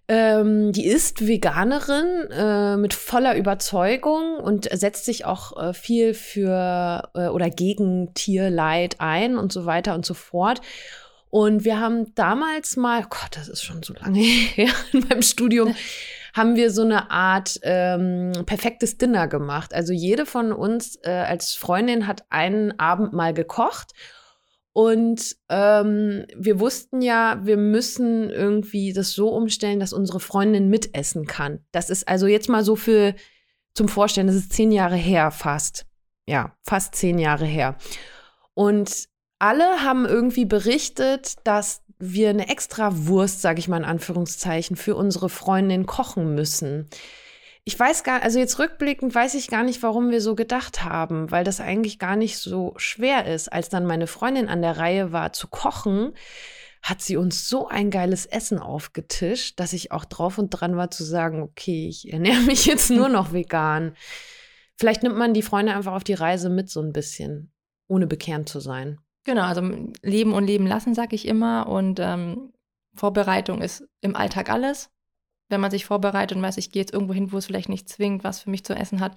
ähm, 0.08 0.72
die 0.72 0.86
ist 0.86 1.28
Veganerin 1.28 2.30
äh, 2.32 2.78
mit 2.78 2.94
voller 2.94 3.36
Überzeugung 3.36 4.38
und 4.38 4.70
setzt 4.72 5.06
sich 5.06 5.26
auch 5.26 5.58
äh, 5.58 5.74
viel 5.74 6.14
für 6.14 7.10
äh, 7.16 7.28
oder 7.28 7.50
gegen 7.50 8.14
Tierleid 8.14 8.98
ein 9.00 9.38
und 9.38 9.52
so 9.52 9.66
weiter 9.66 9.96
und 9.96 10.06
so 10.06 10.14
fort. 10.14 10.62
Und 11.32 11.66
wir 11.66 11.80
haben 11.80 12.14
damals 12.14 12.78
mal, 12.78 13.02
oh 13.04 13.08
Gott, 13.10 13.32
das 13.32 13.48
ist 13.48 13.64
schon 13.64 13.82
so 13.82 13.94
lange 13.94 14.20
her 14.56 14.70
in 14.94 15.00
meinem 15.10 15.24
Studium, 15.24 15.76
haben 16.36 16.58
wir 16.58 16.70
so 16.70 16.82
eine 16.82 17.12
Art 17.12 17.60
ähm, 17.64 18.34
perfektes 18.46 18.98
Dinner 18.98 19.30
gemacht. 19.30 19.74
Also 19.74 19.94
jede 19.94 20.26
von 20.26 20.52
uns 20.52 21.00
äh, 21.04 21.10
als 21.10 21.54
Freundin 21.54 22.08
hat 22.08 22.26
einen 22.30 22.78
Abend 22.78 23.14
mal 23.14 23.34
gekocht. 23.34 23.94
Und 24.74 25.38
ähm, 25.48 26.26
wir 26.36 26.60
wussten 26.60 27.02
ja, 27.02 27.40
wir 27.44 27.56
müssen 27.56 28.30
irgendwie 28.30 28.92
das 28.92 29.14
so 29.14 29.30
umstellen, 29.30 29.80
dass 29.80 29.94
unsere 29.94 30.20
Freundin 30.20 30.70
mitessen 30.70 31.26
kann. 31.26 31.64
Das 31.72 31.90
ist 31.90 32.06
also 32.10 32.28
jetzt 32.28 32.50
mal 32.50 32.66
so 32.66 32.76
für 32.76 33.16
zum 33.74 33.88
Vorstellen, 33.88 34.28
das 34.28 34.36
ist 34.36 34.52
zehn 34.52 34.74
Jahre 34.74 34.98
her 34.98 35.32
fast. 35.32 35.86
Ja, 36.28 36.58
fast 36.64 36.96
zehn 36.96 37.18
Jahre 37.18 37.46
her. 37.46 37.78
Und 38.54 39.08
alle 39.40 39.84
haben 39.84 40.06
irgendwie 40.06 40.46
berichtet, 40.46 41.36
dass 41.46 41.85
wir 42.00 42.30
eine 42.30 42.50
extra 42.50 42.92
Wurst, 43.08 43.42
sage 43.42 43.60
ich 43.60 43.68
mal 43.68 43.78
in 43.78 43.86
Anführungszeichen, 43.86 44.76
für 44.76 44.96
unsere 44.96 45.30
Freundin 45.30 45.86
kochen 45.86 46.36
müssen. 46.36 46.90
Ich 47.64 47.80
weiß 47.80 48.04
gar, 48.04 48.22
also 48.22 48.38
jetzt 48.38 48.60
rückblickend 48.60 49.16
weiß 49.16 49.34
ich 49.34 49.48
gar 49.48 49.64
nicht, 49.64 49.82
warum 49.82 50.12
wir 50.12 50.22
so 50.22 50.36
gedacht 50.36 50.84
haben, 50.84 51.32
weil 51.32 51.44
das 51.44 51.60
eigentlich 51.60 51.98
gar 51.98 52.16
nicht 52.16 52.38
so 52.38 52.74
schwer 52.78 53.26
ist. 53.26 53.52
Als 53.52 53.70
dann 53.70 53.88
meine 53.88 54.06
Freundin 54.06 54.50
an 54.50 54.62
der 54.62 54.78
Reihe 54.78 55.12
war 55.12 55.34
zu 55.34 55.48
kochen, 55.48 56.14
hat 56.84 57.02
sie 57.02 57.18
uns 57.18 57.50
so 57.50 57.68
ein 57.68 57.90
geiles 57.90 58.28
Essen 58.28 58.60
aufgetischt, 58.60 59.60
dass 59.60 59.74
ich 59.74 59.92
auch 59.92 60.06
drauf 60.06 60.38
und 60.38 60.52
dran 60.52 60.78
war 60.78 60.92
zu 60.92 61.04
sagen, 61.04 61.42
okay, 61.42 61.88
ich 61.90 62.14
ernähre 62.14 62.42
mich 62.42 62.68
jetzt 62.68 62.92
nur 62.92 63.10
noch 63.10 63.34
vegan. 63.34 63.96
Vielleicht 64.78 65.02
nimmt 65.02 65.18
man 65.18 65.34
die 65.34 65.42
Freunde 65.42 65.74
einfach 65.74 65.94
auf 65.94 66.04
die 66.04 66.14
Reise 66.14 66.50
mit 66.50 66.70
so 66.70 66.82
ein 66.82 66.94
bisschen, 66.94 67.52
ohne 67.88 68.06
bekernt 68.06 68.48
zu 68.48 68.60
sein. 68.60 69.00
Genau, 69.26 69.44
also 69.44 69.62
leben 70.02 70.34
und 70.34 70.46
leben 70.46 70.66
lassen, 70.68 70.94
sage 70.94 71.16
ich 71.16 71.28
immer. 71.28 71.68
Und 71.68 72.00
ähm, 72.00 72.54
Vorbereitung 72.96 73.62
ist 73.62 73.84
im 74.02 74.16
Alltag 74.16 74.50
alles. 74.50 74.90
Wenn 75.50 75.62
man 75.62 75.72
sich 75.72 75.86
vorbereitet 75.86 76.38
und 76.38 76.44
weiß, 76.44 76.58
ich 76.58 76.72
gehe 76.72 76.82
jetzt 76.82 76.94
irgendwo 76.94 77.14
hin, 77.14 77.32
wo 77.32 77.38
es 77.38 77.46
vielleicht 77.48 77.70
nicht 77.70 77.90
zwingend 77.90 78.24
was 78.24 78.42
für 78.42 78.50
mich 78.50 78.64
zu 78.64 78.74
essen 78.74 79.00
hat, 79.02 79.16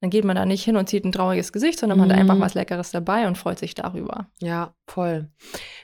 dann 0.00 0.10
geht 0.10 0.24
man 0.26 0.36
da 0.36 0.44
nicht 0.44 0.64
hin 0.64 0.76
und 0.76 0.88
zieht 0.90 1.04
ein 1.04 1.12
trauriges 1.12 1.52
Gesicht, 1.52 1.78
sondern 1.78 1.98
man 1.98 2.10
hat 2.10 2.16
Mhm. 2.16 2.22
einfach 2.22 2.40
was 2.40 2.52
Leckeres 2.54 2.90
dabei 2.90 3.26
und 3.26 3.38
freut 3.38 3.58
sich 3.58 3.74
darüber. 3.74 4.28
Ja, 4.40 4.74
voll. 4.86 5.30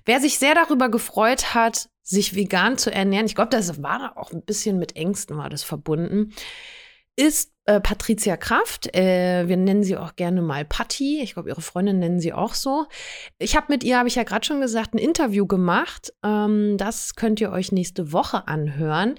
Wer 0.04 0.20
sich 0.20 0.38
sehr 0.38 0.54
darüber 0.54 0.90
gefreut 0.90 1.54
hat, 1.54 1.88
sich 2.02 2.34
vegan 2.34 2.76
zu 2.76 2.92
ernähren, 2.92 3.24
ich 3.26 3.34
glaube, 3.34 3.50
das 3.50 3.82
war 3.82 4.18
auch 4.18 4.32
ein 4.32 4.42
bisschen 4.42 4.78
mit 4.78 4.96
Ängsten 4.96 5.38
war 5.38 5.48
das 5.48 5.62
verbunden, 5.62 6.34
ist 7.16 7.51
äh, 7.64 7.80
Patricia 7.80 8.36
Kraft. 8.36 8.94
Äh, 8.96 9.48
wir 9.48 9.56
nennen 9.56 9.84
sie 9.84 9.96
auch 9.96 10.16
gerne 10.16 10.42
mal 10.42 10.64
Patti. 10.64 11.20
Ich 11.22 11.34
glaube, 11.34 11.48
ihre 11.48 11.62
Freundin 11.62 11.98
nennen 11.98 12.20
sie 12.20 12.32
auch 12.32 12.54
so. 12.54 12.86
Ich 13.38 13.56
habe 13.56 13.66
mit 13.68 13.84
ihr, 13.84 13.98
habe 13.98 14.08
ich 14.08 14.16
ja 14.16 14.24
gerade 14.24 14.44
schon 14.44 14.60
gesagt, 14.60 14.94
ein 14.94 14.98
Interview 14.98 15.46
gemacht. 15.46 16.12
Ähm, 16.24 16.76
das 16.76 17.14
könnt 17.14 17.40
ihr 17.40 17.52
euch 17.52 17.72
nächste 17.72 18.12
Woche 18.12 18.48
anhören. 18.48 19.14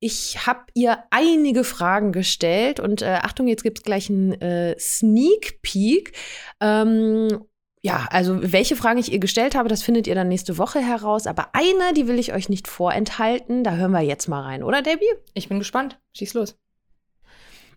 Ich 0.00 0.46
habe 0.46 0.64
ihr 0.74 0.98
einige 1.10 1.64
Fragen 1.64 2.12
gestellt 2.12 2.78
und 2.78 3.00
äh, 3.00 3.20
Achtung, 3.22 3.48
jetzt 3.48 3.62
gibt 3.62 3.78
es 3.78 3.84
gleich 3.84 4.10
einen 4.10 4.32
äh, 4.32 4.78
Sneak 4.78 5.62
Peek. 5.62 6.12
Ähm, 6.60 7.44
ja, 7.80 8.06
also 8.10 8.38
welche 8.40 8.76
Fragen 8.76 8.98
ich 8.98 9.12
ihr 9.12 9.18
gestellt 9.18 9.54
habe, 9.54 9.68
das 9.68 9.82
findet 9.82 10.06
ihr 10.06 10.14
dann 10.14 10.28
nächste 10.28 10.56
Woche 10.56 10.80
heraus. 10.80 11.26
Aber 11.26 11.54
eine, 11.54 11.92
die 11.94 12.08
will 12.08 12.18
ich 12.18 12.32
euch 12.32 12.48
nicht 12.48 12.66
vorenthalten. 12.66 13.62
Da 13.62 13.76
hören 13.76 13.92
wir 13.92 14.00
jetzt 14.00 14.26
mal 14.26 14.42
rein, 14.42 14.62
oder 14.62 14.80
Debbie? 14.80 15.04
Ich 15.34 15.48
bin 15.48 15.58
gespannt. 15.58 15.98
Schieß 16.14 16.32
los. 16.34 16.63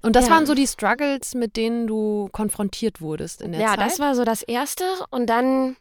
Und 0.01 0.15
das 0.15 0.25
Ja. 0.27 0.31
waren 0.33 0.45
so 0.45 0.53
die 0.53 0.67
Struggles, 0.67 1.33
mit 1.35 1.55
denen 1.57 1.87
du 1.87 2.29
konfrontiert 2.31 3.01
wurdest 3.01 3.41
in 3.41 3.51
der 3.51 3.61
ja, 3.61 3.67
Zeit. 3.75 3.79
das 3.79 3.99
war 3.99 4.15
so 4.15 4.23
das 4.23 4.41
Erste. 4.43 4.83
Und 5.09 5.27
dann 5.27 5.75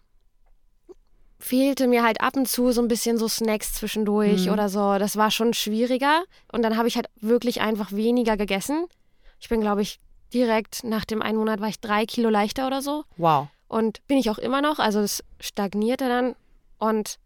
fehlte 1.38 1.87
mir 1.87 2.02
halt 2.02 2.20
ab 2.22 2.37
und 2.37 2.48
zu 2.48 2.72
so 2.72 2.81
ein 2.81 2.88
bisschen 2.88 3.18
so 3.18 3.29
Snacks 3.29 3.74
zwischendurch 3.74 4.46
Mhm. 4.46 4.52
oder 4.52 4.68
so. 4.68 4.98
Das 4.98 5.16
war 5.16 5.31
schon 5.31 5.52
schwieriger. 5.55 6.24
Und 6.50 6.62
dann 6.62 6.76
habe 6.76 6.88
ich 6.88 6.96
halt 6.96 7.09
wirklich 7.20 7.61
einfach 7.61 7.92
weniger 7.92 8.37
gegessen. 8.37 8.87
Ich 9.38 9.48
bin, 9.48 9.61
glaube 9.61 9.83
ich, 9.83 10.00
direkt 10.33 10.83
nach 10.83 11.05
dem 11.05 11.22
einen 11.22 11.38
Monat 11.38 11.61
war 11.61 11.68
ich 11.68 11.81
drei 11.81 12.07
Kilo 12.07 12.31
leichter 12.31 12.66
oder 12.66 12.83
so. 12.83 13.05
wow. 13.16 13.48
Und 13.68 14.07
bin 14.07 14.16
ich 14.16 14.31
auch 14.31 14.38
immer 14.38 14.62
noch. 14.62 14.79
Also 14.79 15.00
es 15.00 15.24
stagnierte 15.40 16.09
dann. 16.09 16.37
Und 16.79 17.18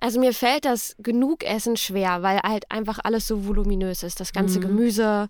also 0.00 0.20
mir 0.20 0.34
fällt 0.34 0.66
das 0.66 0.94
genug 0.98 1.42
Essen 1.42 1.78
schwer, 1.78 2.22
weil 2.22 2.40
halt 2.40 2.70
einfach 2.70 2.98
alles 3.02 3.26
so 3.26 3.46
voluminös 3.46 4.02
ist. 4.02 4.20
Das 4.20 4.34
ganze 4.34 4.58
Mhm. 4.58 4.62
Gemüse. 4.64 5.28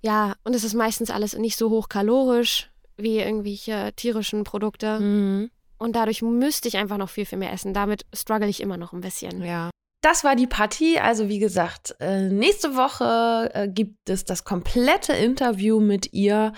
Ja, 0.00 0.34
und 0.44 0.54
es 0.54 0.64
ist 0.64 0.74
meistens 0.74 1.10
alles 1.10 1.36
nicht 1.36 1.56
so 1.56 1.70
hochkalorisch 1.70 2.70
wie 2.96 3.18
irgendwelche 3.18 3.92
tierischen 3.96 4.44
Produkte. 4.44 5.00
Mhm. 5.00 5.50
Und 5.78 5.96
dadurch 5.96 6.22
müsste 6.22 6.68
ich 6.68 6.76
einfach 6.76 6.96
noch 6.96 7.10
viel, 7.10 7.26
viel 7.26 7.38
mehr 7.38 7.52
essen. 7.52 7.74
Damit 7.74 8.06
struggle 8.14 8.48
ich 8.48 8.60
immer 8.60 8.76
noch 8.76 8.92
ein 8.92 9.00
bisschen. 9.00 9.44
Ja. 9.44 9.70
Das 10.00 10.24
war 10.24 10.36
die 10.36 10.46
Patti. 10.46 10.98
Also 10.98 11.28
wie 11.28 11.38
gesagt, 11.38 11.96
äh, 12.00 12.28
nächste 12.28 12.76
Woche 12.76 13.50
äh, 13.52 13.68
gibt 13.68 14.08
es 14.08 14.24
das 14.24 14.44
komplette 14.44 15.12
Interview 15.12 15.80
mit 15.80 16.12
ihr. 16.12 16.52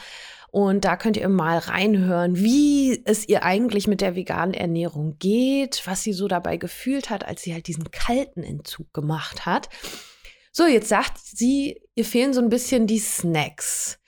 Und 0.50 0.84
da 0.84 0.96
könnt 0.96 1.16
ihr 1.16 1.28
mal 1.28 1.58
reinhören, 1.58 2.36
wie 2.36 3.02
es 3.04 3.28
ihr 3.28 3.42
eigentlich 3.42 3.86
mit 3.86 4.00
der 4.00 4.16
veganen 4.16 4.54
Ernährung 4.54 5.18
geht, 5.18 5.82
was 5.84 6.02
sie 6.02 6.12
so 6.12 6.26
dabei 6.26 6.56
gefühlt 6.56 7.10
hat, 7.10 7.26
als 7.26 7.42
sie 7.42 7.52
halt 7.52 7.66
diesen 7.66 7.90
kalten 7.90 8.42
Entzug 8.42 8.92
gemacht 8.94 9.44
hat. 9.44 9.68
So, 10.52 10.66
jetzt 10.66 10.88
sagt 10.88 11.18
sie, 11.18 11.80
ihr 11.98 12.04
fehlen 12.04 12.32
so 12.32 12.40
ein 12.40 12.48
bisschen 12.48 12.86
die 12.86 13.00
Snacks. 13.00 13.98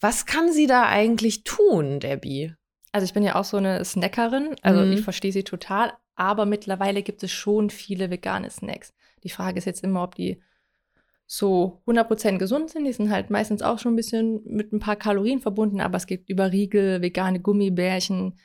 Was 0.00 0.26
kann 0.26 0.52
sie 0.52 0.66
da 0.66 0.88
eigentlich 0.88 1.44
tun, 1.44 2.00
Debbie? 2.00 2.52
Also 2.90 3.04
ich 3.04 3.14
bin 3.14 3.22
ja 3.22 3.36
auch 3.36 3.44
so 3.44 3.56
eine 3.56 3.84
Snackerin, 3.84 4.56
also 4.62 4.82
Mhm. 4.84 4.92
ich 4.92 5.00
verstehe 5.02 5.32
sie 5.32 5.44
total, 5.44 5.92
aber 6.16 6.44
mittlerweile 6.44 7.02
gibt 7.02 7.22
es 7.22 7.30
schon 7.30 7.70
viele 7.70 8.10
vegane 8.10 8.50
Snacks. 8.50 8.92
Die 9.22 9.28
Frage 9.30 9.58
ist 9.58 9.64
jetzt 9.64 9.84
immer, 9.84 10.02
ob 10.02 10.16
die 10.16 10.42
so 11.26 11.82
100% 11.86 12.38
gesund 12.38 12.70
sind. 12.70 12.84
Die 12.84 12.92
sind 12.92 13.10
halt 13.10 13.30
meistens 13.30 13.62
auch 13.62 13.78
schon 13.78 13.92
ein 13.92 13.96
bisschen 13.96 14.42
mit 14.44 14.72
ein 14.72 14.80
paar 14.80 14.96
Kalorien 14.96 15.40
verbunden, 15.40 15.80
aber 15.80 15.96
es 15.96 16.06
gibt 16.06 16.28
über 16.28 16.52
Riegel, 16.52 17.00
vegane 17.00 17.40
Gummibärchen, 17.40 18.38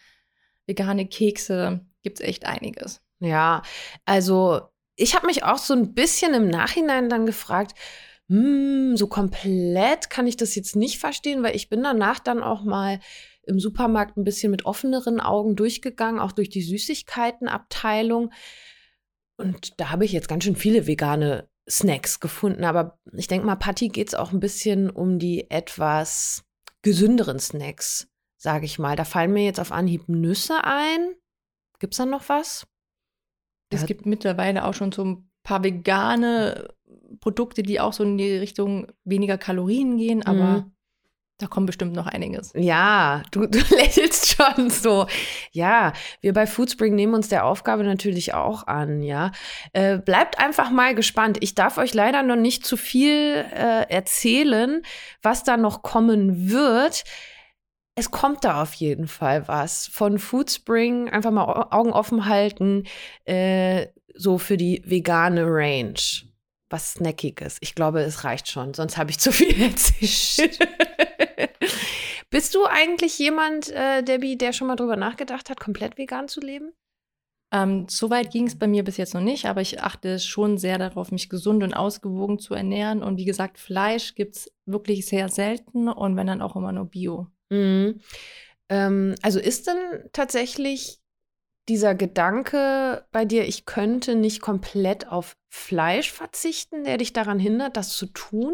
vegane 0.67 1.07
Kekse, 1.07 1.81
gibt 2.03 2.19
es 2.19 2.25
echt 2.25 2.45
einiges. 2.45 3.01
Ja, 3.19 3.61
also 4.05 4.61
ich 4.95 5.15
habe 5.15 5.27
mich 5.27 5.43
auch 5.43 5.57
so 5.57 5.73
ein 5.73 5.93
bisschen 5.93 6.33
im 6.33 6.49
Nachhinein 6.49 7.09
dann 7.09 7.25
gefragt, 7.25 7.73
hm, 8.31 8.95
so 8.95 9.07
komplett 9.07 10.09
kann 10.09 10.25
ich 10.25 10.37
das 10.37 10.55
jetzt 10.55 10.77
nicht 10.77 10.99
verstehen, 10.99 11.43
weil 11.43 11.53
ich 11.53 11.67
bin 11.67 11.83
danach 11.83 12.19
dann 12.19 12.41
auch 12.41 12.63
mal 12.63 13.01
im 13.43 13.59
Supermarkt 13.59 14.15
ein 14.15 14.23
bisschen 14.23 14.51
mit 14.51 14.63
offeneren 14.63 15.19
Augen 15.19 15.57
durchgegangen, 15.57 16.21
auch 16.21 16.31
durch 16.31 16.47
die 16.47 16.61
Süßigkeitenabteilung. 16.61 18.31
Und 19.35 19.81
da 19.81 19.89
habe 19.89 20.05
ich 20.05 20.13
jetzt 20.13 20.29
ganz 20.29 20.45
schön 20.45 20.55
viele 20.55 20.87
vegane 20.87 21.49
Snacks 21.69 22.21
gefunden. 22.21 22.63
Aber 22.63 22.99
ich 23.11 23.27
denke 23.27 23.45
mal, 23.45 23.57
Patti 23.57 23.89
geht 23.89 24.07
es 24.07 24.15
auch 24.15 24.31
ein 24.31 24.39
bisschen 24.39 24.89
um 24.89 25.19
die 25.19 25.51
etwas 25.51 26.45
gesünderen 26.83 27.39
Snacks, 27.39 28.07
sage 28.37 28.65
ich 28.65 28.79
mal. 28.79 28.95
Da 28.95 29.03
fallen 29.03 29.33
mir 29.33 29.43
jetzt 29.43 29.59
auf 29.59 29.73
Anhieb 29.73 30.07
Nüsse 30.07 30.63
ein. 30.63 31.15
Gibt 31.79 31.95
es 31.95 31.97
da 31.97 32.05
noch 32.05 32.29
was? 32.29 32.65
Es 33.73 33.85
gibt 33.85 34.05
mittlerweile 34.05 34.63
auch 34.63 34.73
schon 34.73 34.93
so 34.93 35.03
ein 35.03 35.31
paar 35.43 35.63
vegane 35.65 36.73
Produkte, 37.19 37.63
die 37.63 37.79
auch 37.79 37.93
so 37.93 38.03
in 38.03 38.17
die 38.17 38.37
Richtung 38.37 38.87
weniger 39.03 39.37
Kalorien 39.37 39.97
gehen, 39.97 40.25
aber 40.25 40.43
Mhm. 40.43 40.71
da 41.37 41.47
kommt 41.47 41.65
bestimmt 41.67 41.93
noch 41.93 42.05
einiges. 42.07 42.53
Ja, 42.55 43.23
du, 43.31 43.47
du 43.47 43.57
lächelst 43.75 44.35
schon 44.35 44.69
so. 44.69 45.07
Ja, 45.51 45.93
wir 46.21 46.33
bei 46.33 46.45
Foodspring 46.47 46.93
nehmen 46.95 47.13
uns 47.15 47.29
der 47.29 47.45
Aufgabe 47.45 47.83
natürlich 47.83 48.33
auch 48.33 48.67
an, 48.67 49.01
ja. 49.01 49.31
Äh, 49.73 49.97
bleibt 49.97 50.39
einfach 50.39 50.69
mal 50.69 50.93
gespannt. 50.95 51.37
Ich 51.41 51.55
darf 51.55 51.77
euch 51.77 51.93
leider 51.93 52.21
noch 52.23 52.35
nicht 52.35 52.65
zu 52.65 52.77
viel 52.77 53.45
äh, 53.53 53.89
erzählen, 53.89 54.81
was 55.23 55.43
da 55.43 55.57
noch 55.57 55.81
kommen 55.81 56.49
wird. 56.51 57.03
Es 57.95 58.09
kommt 58.09 58.45
da 58.45 58.61
auf 58.61 58.73
jeden 58.75 59.07
Fall 59.07 59.47
was 59.47 59.87
von 59.87 60.17
Foodspring. 60.17 61.09
Einfach 61.09 61.31
mal 61.31 61.43
Au- 61.43 61.71
Augen 61.77 61.91
offen 61.91 62.25
halten, 62.27 62.85
äh, 63.25 63.87
so 64.15 64.37
für 64.37 64.57
die 64.57 64.81
vegane 64.85 65.43
Range. 65.45 65.95
Was 66.71 66.93
Snackiges. 66.93 67.57
Ich 67.59 67.75
glaube, 67.75 68.01
es 68.01 68.23
reicht 68.23 68.47
schon, 68.47 68.73
sonst 68.73 68.97
habe 68.97 69.11
ich 69.11 69.19
zu 69.19 69.31
viel 69.31 69.61
erzählt. 69.61 70.57
Bist 72.29 72.55
du 72.55 72.65
eigentlich 72.65 73.19
jemand, 73.19 73.69
äh, 73.69 74.03
Debbie, 74.03 74.37
der 74.37 74.53
schon 74.53 74.67
mal 74.67 74.77
drüber 74.77 74.95
nachgedacht 74.95 75.49
hat, 75.49 75.59
komplett 75.59 75.97
vegan 75.97 76.29
zu 76.29 76.39
leben? 76.39 76.71
Ähm, 77.53 77.87
Soweit 77.89 78.31
ging 78.31 78.47
es 78.47 78.57
bei 78.57 78.67
mir 78.67 78.85
bis 78.85 78.95
jetzt 78.95 79.13
noch 79.13 79.21
nicht, 79.21 79.45
aber 79.45 79.59
ich 79.59 79.83
achte 79.83 80.17
schon 80.17 80.57
sehr 80.57 80.77
darauf, 80.77 81.11
mich 81.11 81.27
gesund 81.27 81.61
und 81.61 81.73
ausgewogen 81.73 82.39
zu 82.39 82.53
ernähren. 82.53 83.03
Und 83.03 83.17
wie 83.17 83.25
gesagt, 83.25 83.59
Fleisch 83.59 84.15
gibt 84.15 84.37
es 84.37 84.53
wirklich 84.65 85.05
sehr 85.05 85.27
selten 85.27 85.89
und 85.89 86.15
wenn 86.15 86.27
dann 86.27 86.41
auch 86.41 86.55
immer 86.55 86.71
nur 86.71 86.85
Bio. 86.85 87.27
Mhm. 87.49 87.99
Ähm, 88.69 89.15
also 89.21 89.39
ist 89.41 89.67
denn 89.67 90.09
tatsächlich 90.13 91.00
dieser 91.71 91.95
Gedanke 91.95 93.05
bei 93.13 93.23
dir, 93.23 93.47
ich 93.47 93.65
könnte 93.65 94.15
nicht 94.15 94.41
komplett 94.41 95.07
auf 95.07 95.37
Fleisch 95.47 96.11
verzichten, 96.11 96.83
der 96.83 96.97
dich 96.97 97.13
daran 97.13 97.39
hindert, 97.39 97.77
das 97.77 97.95
zu 97.95 98.07
tun? 98.07 98.53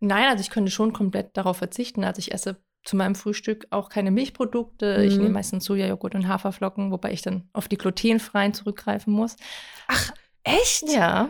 Nein, 0.00 0.24
also 0.28 0.40
ich 0.40 0.50
könnte 0.50 0.72
schon 0.72 0.92
komplett 0.92 1.36
darauf 1.36 1.58
verzichten. 1.58 2.02
Also 2.02 2.18
ich 2.18 2.32
esse 2.32 2.56
zu 2.82 2.96
meinem 2.96 3.14
Frühstück 3.14 3.68
auch 3.70 3.88
keine 3.88 4.10
Milchprodukte. 4.10 5.04
Ich 5.06 5.14
Mhm. 5.14 5.22
nehme 5.22 5.34
meistens 5.34 5.64
Sojajoghurt 5.64 6.16
und 6.16 6.26
Haferflocken, 6.26 6.90
wobei 6.90 7.12
ich 7.12 7.22
dann 7.22 7.48
auf 7.52 7.68
die 7.68 7.78
glutenfreien 7.78 8.52
zurückgreifen 8.52 9.12
muss. 9.12 9.36
Ach, 9.86 10.12
echt? 10.42 10.88
Ja, 10.88 11.28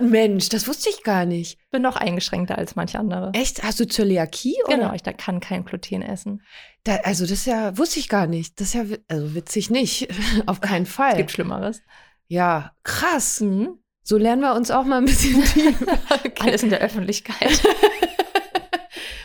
Mensch, 0.00 0.48
das 0.48 0.66
wusste 0.68 0.90
ich 0.90 1.02
gar 1.02 1.24
nicht. 1.24 1.58
bin 1.70 1.82
noch 1.82 1.96
eingeschränkter 1.96 2.58
als 2.58 2.76
manche 2.76 2.98
andere. 2.98 3.30
Echt? 3.34 3.62
Hast 3.62 3.80
du 3.80 3.86
Zöliakie? 3.86 4.56
Genau, 4.68 4.86
Oder? 4.86 4.94
ich 4.94 5.02
da 5.02 5.12
kann 5.12 5.40
kein 5.40 5.64
Gluten 5.64 6.02
essen. 6.02 6.42
Da, 6.84 6.96
also 7.04 7.24
das 7.24 7.32
ist 7.32 7.46
ja, 7.46 7.76
wusste 7.78 7.98
ich 8.00 8.08
gar 8.08 8.26
nicht. 8.26 8.60
Das 8.60 8.68
ist 8.68 8.74
ja, 8.74 8.84
also 9.08 9.34
witzig 9.34 9.70
nicht. 9.70 10.08
Auf 10.46 10.60
keinen 10.60 10.84
Es 10.84 10.92
Fall. 10.92 11.16
gibt 11.16 11.30
Schlimmeres. 11.30 11.82
Ja, 12.28 12.72
krass. 12.84 13.40
Mhm. 13.40 13.78
So 14.02 14.16
lernen 14.16 14.42
wir 14.42 14.54
uns 14.54 14.70
auch 14.70 14.84
mal 14.84 14.98
ein 14.98 15.04
bisschen 15.04 15.42
tiefer. 15.44 15.98
Alles 16.40 16.62
in 16.62 16.70
der 16.70 16.80
Öffentlichkeit. 16.80 17.62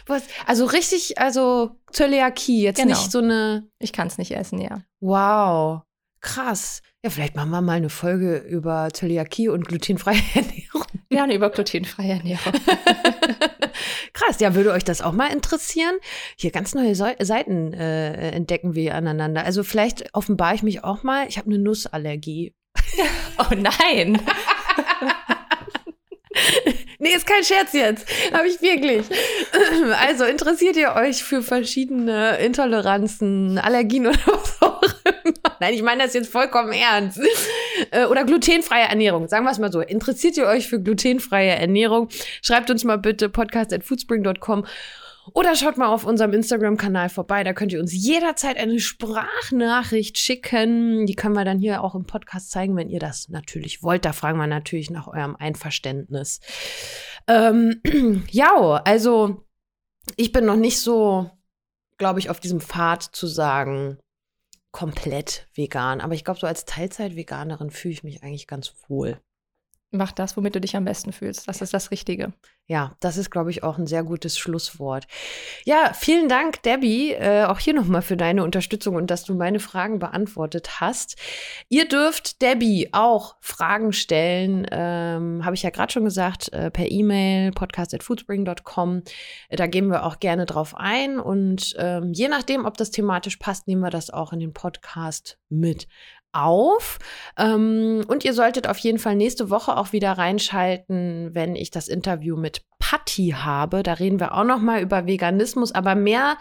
Was, 0.08 0.24
also 0.46 0.66
richtig, 0.66 1.18
also 1.18 1.72
Zöliakie, 1.92 2.62
jetzt 2.62 2.78
Genau. 2.78 2.90
nicht 2.90 3.12
so 3.12 3.18
eine, 3.20 3.68
Ich 3.80 3.92
kann 3.92 4.06
es 4.08 4.20
nicht 4.20 4.32
essen, 4.32 4.62
ja. 4.62 4.84
wow, 5.00 5.82
krass. 6.26 6.82
Ja, 7.04 7.12
vielleicht 7.12 7.36
machen 7.36 7.52
wir 7.52 7.62
mal 7.62 7.74
eine 7.78 7.90
Folge 7.90 8.38
über 8.38 8.90
Zöliakie 8.92 9.48
und 9.50 9.68
glutenfreie 9.68 10.18
Ernährung. 10.34 10.84
Gerne 11.10 11.36
über 11.36 11.50
glutenfreie 11.52 12.14
Ernährung. 12.14 12.54
Krass, 14.14 14.40
ja, 14.40 14.56
würde 14.56 14.72
euch 14.72 14.84
das 14.86 15.02
auch 15.02 15.12
mal 15.12 15.32
interessieren? 15.32 15.94
Hier 16.38 16.50
ganz 16.52 16.74
neue 16.74 16.96
Seu- 16.96 17.16
Seiten 17.22 17.74
äh, 17.74 18.32
entdecken 18.32 18.74
wir 18.74 18.96
aneinander. 18.96 19.44
Also 19.46 19.64
vielleicht 19.64 20.14
offenbare 20.16 20.56
ich 20.56 20.64
mich 20.64 20.84
auch 20.84 21.04
mal. 21.04 21.28
Ich 21.28 21.38
habe 21.38 21.48
eine 21.50 21.60
Nussallergie. 21.60 22.54
Oh 23.38 23.54
nein! 23.54 24.18
Nee, 27.00 27.10
ist 27.10 27.28
kein 27.28 27.44
Scherz 27.44 27.74
jetzt. 27.74 28.08
Habe 28.34 28.48
ich 28.48 28.62
wirklich. 28.62 29.06
Also 30.00 30.24
interessiert 30.24 30.78
ihr 30.78 30.94
euch 30.96 31.22
für 31.24 31.42
verschiedene 31.42 32.38
Intoleranzen, 32.38 33.58
Allergien 33.58 34.08
oder 34.08 34.18
was 34.26 34.62
auch 34.62 34.82
immer? 35.04 35.45
Nein, 35.66 35.74
ich 35.74 35.82
meine 35.82 36.04
das 36.04 36.14
jetzt 36.14 36.32
vollkommen 36.32 36.72
ernst. 36.72 37.20
Äh, 37.92 38.06
Oder 38.06 38.24
glutenfreie 38.24 38.86
Ernährung. 38.86 39.28
Sagen 39.28 39.44
wir 39.44 39.52
es 39.52 39.60
mal 39.60 39.70
so. 39.70 39.82
Interessiert 39.82 40.38
ihr 40.38 40.46
euch 40.46 40.70
für 40.70 40.82
glutenfreie 40.82 41.50
Ernährung? 41.50 42.08
Schreibt 42.42 42.70
uns 42.70 42.86
mal 42.86 42.98
bitte 42.98 43.28
podcast.foodspring.com 43.28 44.66
oder 45.34 45.56
schaut 45.58 45.76
mal 45.76 45.88
auf 45.88 46.06
unserem 46.06 46.32
Instagram-Kanal 46.32 47.10
vorbei. 47.10 47.44
Da 47.44 47.52
könnt 47.52 47.74
ihr 47.74 47.82
uns 47.82 47.92
jederzeit 47.92 48.56
eine 48.56 48.80
Sprachnachricht 48.80 50.18
schicken. 50.18 51.06
Die 51.06 51.16
können 51.16 51.36
wir 51.36 51.44
dann 51.44 51.60
hier 51.60 51.84
auch 51.84 51.96
im 51.96 52.06
Podcast 52.06 52.50
zeigen, 52.50 52.78
wenn 52.78 52.90
ihr 52.90 53.00
das 53.02 53.28
natürlich 53.28 53.84
wollt. 53.84 54.06
Da 54.06 54.14
fragen 54.14 54.38
wir 54.38 54.48
natürlich 54.48 54.90
nach 54.90 55.08
eurem 55.08 55.36
Einverständnis. 55.36 56.40
Ähm, 57.28 57.82
ja, 58.32 58.82
also 58.86 59.44
ich 60.16 60.32
bin 60.32 60.46
noch 60.46 60.56
nicht 60.56 60.80
so, 60.80 61.30
glaube 61.98 62.20
ich, 62.20 62.30
auf 62.30 62.40
diesem 62.40 62.62
Pfad 62.62 63.04
zu 63.04 63.28
sagen, 63.28 64.00
komplett 64.76 65.48
vegan. 65.54 66.02
Aber 66.02 66.16
ich 66.16 66.26
glaube, 66.26 66.38
so 66.38 66.48
als 66.48 66.66
Teilzeit-Veganerin 66.66 67.70
fühle 67.70 67.94
ich 67.94 68.04
mich 68.04 68.24
eigentlich 68.24 68.46
ganz 68.46 68.74
wohl. 68.90 69.22
Mach 69.98 70.12
das, 70.12 70.36
womit 70.38 70.56
du 70.56 70.62
dich 70.62 70.76
am 70.76 70.86
besten 70.86 71.12
fühlst. 71.12 71.48
Das 71.48 71.62
ist 71.62 71.74
das 71.74 71.92
Richtige. 71.92 72.34
Ja, 72.68 72.96
das 73.00 73.18
ist, 73.18 73.30
glaube 73.30 73.52
ich, 73.52 73.64
auch 73.64 73.78
ein 73.78 73.86
sehr 73.86 74.04
gutes 74.04 74.40
Schlusswort. 74.40 75.06
Ja, 75.66 75.94
vielen 75.94 76.28
Dank, 76.28 76.64
Debbie, 76.64 77.12
äh, 77.12 77.46
auch 77.46 77.60
hier 77.60 77.76
nochmal 77.76 78.02
für 78.02 78.18
deine 78.18 78.44
Unterstützung 78.44 78.96
und 78.96 79.12
dass 79.12 79.24
du 79.24 79.36
meine 79.36 79.60
Fragen 79.60 80.00
beantwortet 80.00 80.82
hast. 80.82 81.16
Ihr 81.70 81.88
dürft 81.88 82.42
Debbie 82.42 82.90
auch 82.92 83.36
Fragen 83.40 83.94
stellen, 83.94 84.66
ähm, 84.72 85.46
habe 85.46 85.54
ich 85.54 85.62
ja 85.62 85.70
gerade 85.70 85.94
schon 85.94 86.06
gesagt, 86.06 86.52
äh, 86.54 86.72
per 86.72 86.90
E-Mail, 86.90 87.52
podcast.foodspring.com. 87.52 89.04
Äh, 89.50 89.56
Da 89.56 89.68
gehen 89.68 89.88
wir 89.88 90.04
auch 90.04 90.20
gerne 90.20 90.48
drauf 90.48 90.76
ein 90.76 91.20
und 91.20 91.76
ähm, 91.78 92.14
je 92.14 92.28
nachdem, 92.28 92.66
ob 92.66 92.78
das 92.78 92.90
thematisch 92.90 93.38
passt, 93.38 93.68
nehmen 93.68 93.82
wir 93.82 93.92
das 93.92 94.10
auch 94.10 94.34
in 94.34 94.40
den 94.40 94.54
Podcast 94.54 95.38
mit 95.50 95.88
auf. 96.36 97.00
Ähm, 97.38 98.04
und 98.08 98.26
ihr 98.26 98.34
solltet 98.34 98.68
auf 98.68 98.78
jeden 98.78 99.00
Fall 99.00 99.16
nächste 99.16 99.50
Woche 99.50 99.78
auch 99.78 99.94
wieder 99.94 100.14
reinschalten, 100.14 101.30
wenn 101.34 101.56
ich 101.56 101.72
das 101.72 101.88
Interview 101.88 102.36
mit 102.36 102.62
Patti 102.80 103.36
habe. 103.38 103.84
Da 103.84 103.94
reden 103.94 104.20
wir 104.20 104.34
auch 104.34 104.44
noch 104.44 104.60
mal 104.60 104.82
über 104.82 105.08
Veganismus, 105.08 105.72
aber 105.72 105.96
mehr 105.96 106.38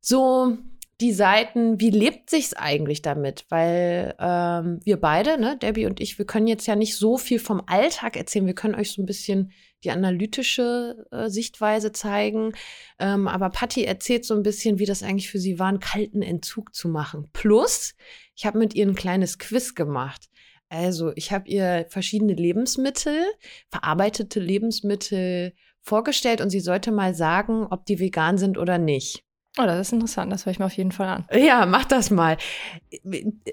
so 0.00 0.56
die 1.00 1.12
Seiten, 1.12 1.80
wie 1.80 1.90
lebt 1.90 2.28
sich's 2.28 2.54
eigentlich 2.54 3.02
damit? 3.02 3.44
Weil 3.50 4.14
ähm, 4.18 4.80
wir 4.84 5.00
beide, 5.00 5.38
ne, 5.38 5.56
Debbie 5.56 5.86
und 5.86 6.00
ich, 6.00 6.18
wir 6.18 6.26
können 6.26 6.48
jetzt 6.48 6.66
ja 6.66 6.74
nicht 6.74 6.96
so 6.96 7.18
viel 7.18 7.38
vom 7.38 7.62
Alltag 7.66 8.16
erzählen. 8.16 8.46
Wir 8.46 8.54
können 8.54 8.74
euch 8.74 8.92
so 8.92 9.02
ein 9.02 9.06
bisschen 9.06 9.52
die 9.84 9.90
analytische 9.90 11.06
äh, 11.10 11.28
Sichtweise 11.28 11.92
zeigen. 11.92 12.52
Ähm, 12.98 13.28
aber 13.28 13.50
Patti 13.50 13.84
erzählt 13.84 14.24
so 14.24 14.34
ein 14.34 14.42
bisschen, 14.42 14.78
wie 14.78 14.86
das 14.86 15.02
eigentlich 15.02 15.30
für 15.30 15.38
sie 15.38 15.58
war, 15.58 15.68
einen 15.68 15.80
kalten 15.80 16.22
Entzug 16.22 16.74
zu 16.74 16.88
machen. 16.88 17.28
Plus, 17.32 17.94
ich 18.34 18.46
habe 18.46 18.58
mit 18.58 18.74
ihr 18.74 18.86
ein 18.86 18.94
kleines 18.94 19.38
Quiz 19.38 19.74
gemacht. 19.74 20.28
Also, 20.68 21.12
ich 21.14 21.32
habe 21.32 21.48
ihr 21.48 21.86
verschiedene 21.88 22.34
Lebensmittel, 22.34 23.24
verarbeitete 23.70 24.40
Lebensmittel 24.40 25.54
vorgestellt 25.80 26.40
und 26.40 26.50
sie 26.50 26.60
sollte 26.60 26.92
mal 26.92 27.14
sagen, 27.14 27.66
ob 27.70 27.86
die 27.86 27.98
vegan 27.98 28.36
sind 28.36 28.58
oder 28.58 28.76
nicht. 28.78 29.24
Oh, 29.56 29.64
das 29.64 29.78
ist 29.80 29.92
interessant. 29.92 30.32
Das 30.32 30.46
höre 30.46 30.52
ich 30.52 30.58
mir 30.58 30.66
auf 30.66 30.72
jeden 30.72 30.92
Fall 30.92 31.08
an. 31.08 31.24
Ja, 31.32 31.66
mach 31.66 31.84
das 31.84 32.10
mal. 32.10 32.36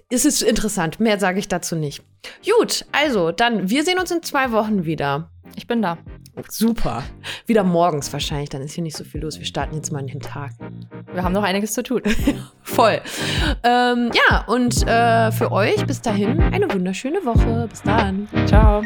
Es 0.10 0.26
ist 0.26 0.44
interessant. 0.44 1.00
Mehr 1.00 1.20
sage 1.20 1.40
ich 1.40 1.48
dazu 1.48 1.76
nicht. 1.76 2.04
Gut, 2.46 2.86
also 2.92 3.32
dann, 3.32 3.70
wir 3.70 3.84
sehen 3.84 4.00
uns 4.00 4.12
in 4.12 4.22
zwei 4.22 4.52
Wochen 4.52 4.86
wieder. 4.86 5.30
Ich 5.56 5.68
bin 5.68 5.82
da. 5.82 5.98
Super. 6.50 7.04
Wieder 7.46 7.64
morgens 7.64 8.12
wahrscheinlich, 8.12 8.50
dann 8.50 8.62
ist 8.62 8.74
hier 8.74 8.84
nicht 8.84 8.98
so 8.98 9.04
viel 9.04 9.22
los. 9.22 9.40
Wir 9.40 9.46
starten 9.46 9.76
jetzt 9.76 9.92
mal 9.92 10.00
in 10.00 10.08
den 10.08 10.20
Tag. 10.20 10.52
Wir 11.14 11.24
haben 11.24 11.34
noch 11.34 11.44
einiges 11.44 11.74
zu 11.74 11.82
tun. 11.82 12.02
Voll. 12.62 13.00
Ähm, 13.64 14.12
ja, 14.30 14.44
und 14.48 14.86
äh, 14.88 15.32
für 15.32 15.52
euch 15.52 15.86
bis 15.86 16.02
dahin 16.02 16.42
eine 16.42 16.72
wunderschöne 16.72 17.24
Woche. 17.26 17.68
Bis 17.70 17.82
dann. 17.84 18.28
Ciao. 18.48 18.84